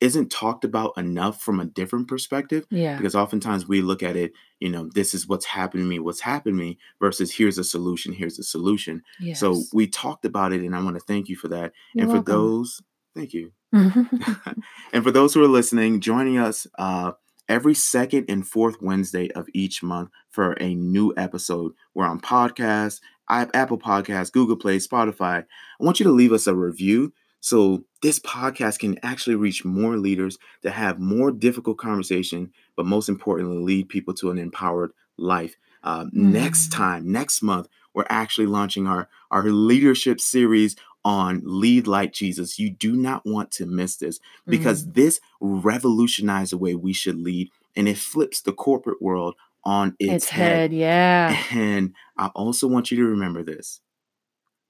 isn't 0.01 0.31
talked 0.31 0.63
about 0.65 0.93
enough 0.97 1.41
from 1.41 1.59
a 1.59 1.65
different 1.65 2.07
perspective 2.07 2.65
Yeah. 2.69 2.97
because 2.97 3.15
oftentimes 3.15 3.67
we 3.67 3.81
look 3.81 4.03
at 4.03 4.15
it 4.15 4.31
you 4.59 4.69
know 4.69 4.89
this 4.93 5.13
is 5.13 5.27
what's 5.27 5.45
happened 5.45 5.81
to 5.83 5.87
me 5.87 5.99
what's 5.99 6.21
happened 6.21 6.57
to 6.57 6.63
me 6.63 6.77
versus 6.99 7.31
here's 7.33 7.57
a 7.57 7.63
solution 7.63 8.13
here's 8.13 8.39
a 8.39 8.43
solution 8.43 9.01
Yes. 9.19 9.39
so 9.39 9.61
we 9.73 9.87
talked 9.87 10.25
about 10.25 10.53
it 10.53 10.61
and 10.61 10.75
i 10.75 10.81
want 10.81 10.95
to 10.95 11.01
thank 11.05 11.29
you 11.29 11.35
for 11.35 11.47
that 11.49 11.73
You're 11.93 12.03
and 12.03 12.11
for 12.11 12.15
welcome. 12.17 12.33
those 12.33 12.81
thank 13.15 13.33
you 13.33 13.51
and 13.73 15.03
for 15.03 15.11
those 15.11 15.33
who 15.33 15.43
are 15.43 15.47
listening 15.47 15.99
joining 15.99 16.37
us 16.37 16.67
uh 16.77 17.11
every 17.49 17.73
second 17.73 18.25
and 18.29 18.47
fourth 18.47 18.81
wednesday 18.81 19.29
of 19.31 19.47
each 19.53 19.83
month 19.83 20.09
for 20.29 20.53
a 20.53 20.73
new 20.75 21.13
episode 21.17 21.73
we're 21.93 22.05
on 22.07 22.19
podcasts 22.19 22.99
I- 23.27 23.39
have 23.39 23.51
apple 23.53 23.77
podcasts 23.79 24.31
google 24.31 24.55
play 24.55 24.77
spotify 24.77 25.43
i 25.43 25.83
want 25.83 25.99
you 25.99 26.03
to 26.05 26.11
leave 26.11 26.31
us 26.33 26.47
a 26.47 26.55
review 26.55 27.13
so 27.49 27.83
this 28.01 28.19
podcast 28.19 28.79
can 28.79 28.97
actually 29.03 29.35
reach 29.35 29.65
more 29.65 29.97
leaders 29.97 30.37
to 30.61 30.71
have 30.71 30.97
more 30.97 31.29
difficult 31.29 31.77
conversation, 31.77 32.53
but 32.77 32.85
most 32.85 33.09
importantly, 33.09 33.57
lead 33.61 33.89
people 33.89 34.13
to 34.15 34.31
an 34.31 34.37
empowered 34.37 34.91
life. 35.17 35.55
Uh, 35.83 36.05
next 36.13 36.69
Mm. 36.69 36.75
time, 36.81 37.11
next 37.11 37.41
month, 37.41 37.67
we're 37.93 38.05
actually 38.09 38.47
launching 38.47 38.87
our 38.87 39.09
our 39.29 39.43
leadership 39.51 40.21
series 40.21 40.75
on 41.03 41.41
lead 41.43 41.85
like 41.85 42.13
Jesus. 42.13 42.57
You 42.59 42.69
do 42.69 42.93
not 42.95 43.25
want 43.25 43.51
to 43.57 43.65
miss 43.65 43.97
this 43.97 44.21
because 44.47 44.85
Mm. 44.85 44.93
this 44.93 45.19
revolutionized 45.41 46.53
the 46.53 46.57
way 46.57 46.75
we 46.75 46.93
should 46.93 47.19
lead, 47.19 47.49
and 47.75 47.87
it 47.89 47.97
flips 47.97 48.39
the 48.41 48.53
corporate 48.53 49.01
world 49.01 49.35
on 49.65 49.95
its 49.99 50.13
Its 50.25 50.29
head. 50.29 50.71
head. 50.71 50.73
Yeah. 50.73 51.37
And 51.51 51.93
I 52.17 52.27
also 52.27 52.67
want 52.67 52.89
you 52.91 52.97
to 52.97 53.03
remember 53.05 53.43
this. 53.43 53.81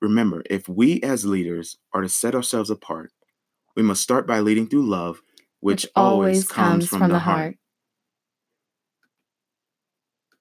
Remember, 0.04 0.44
if 0.52 0.70
we 0.70 1.02
as 1.02 1.26
leaders 1.26 1.78
are 1.94 2.04
to 2.04 2.10
set 2.10 2.36
ourselves 2.36 2.70
apart, 2.70 3.12
we 3.76 3.84
must 3.84 4.04
start 4.04 4.28
by 4.28 4.40
leading 4.42 4.68
through 4.68 4.88
love, 4.88 5.22
which, 5.62 5.84
Which 5.84 5.92
always 5.96 6.46
comes 6.48 6.86
comes 6.86 6.88
from 6.88 7.00
from 7.00 7.10
the 7.10 7.16
the 7.16 7.20
heart. 7.20 7.38
heart. 7.38 7.58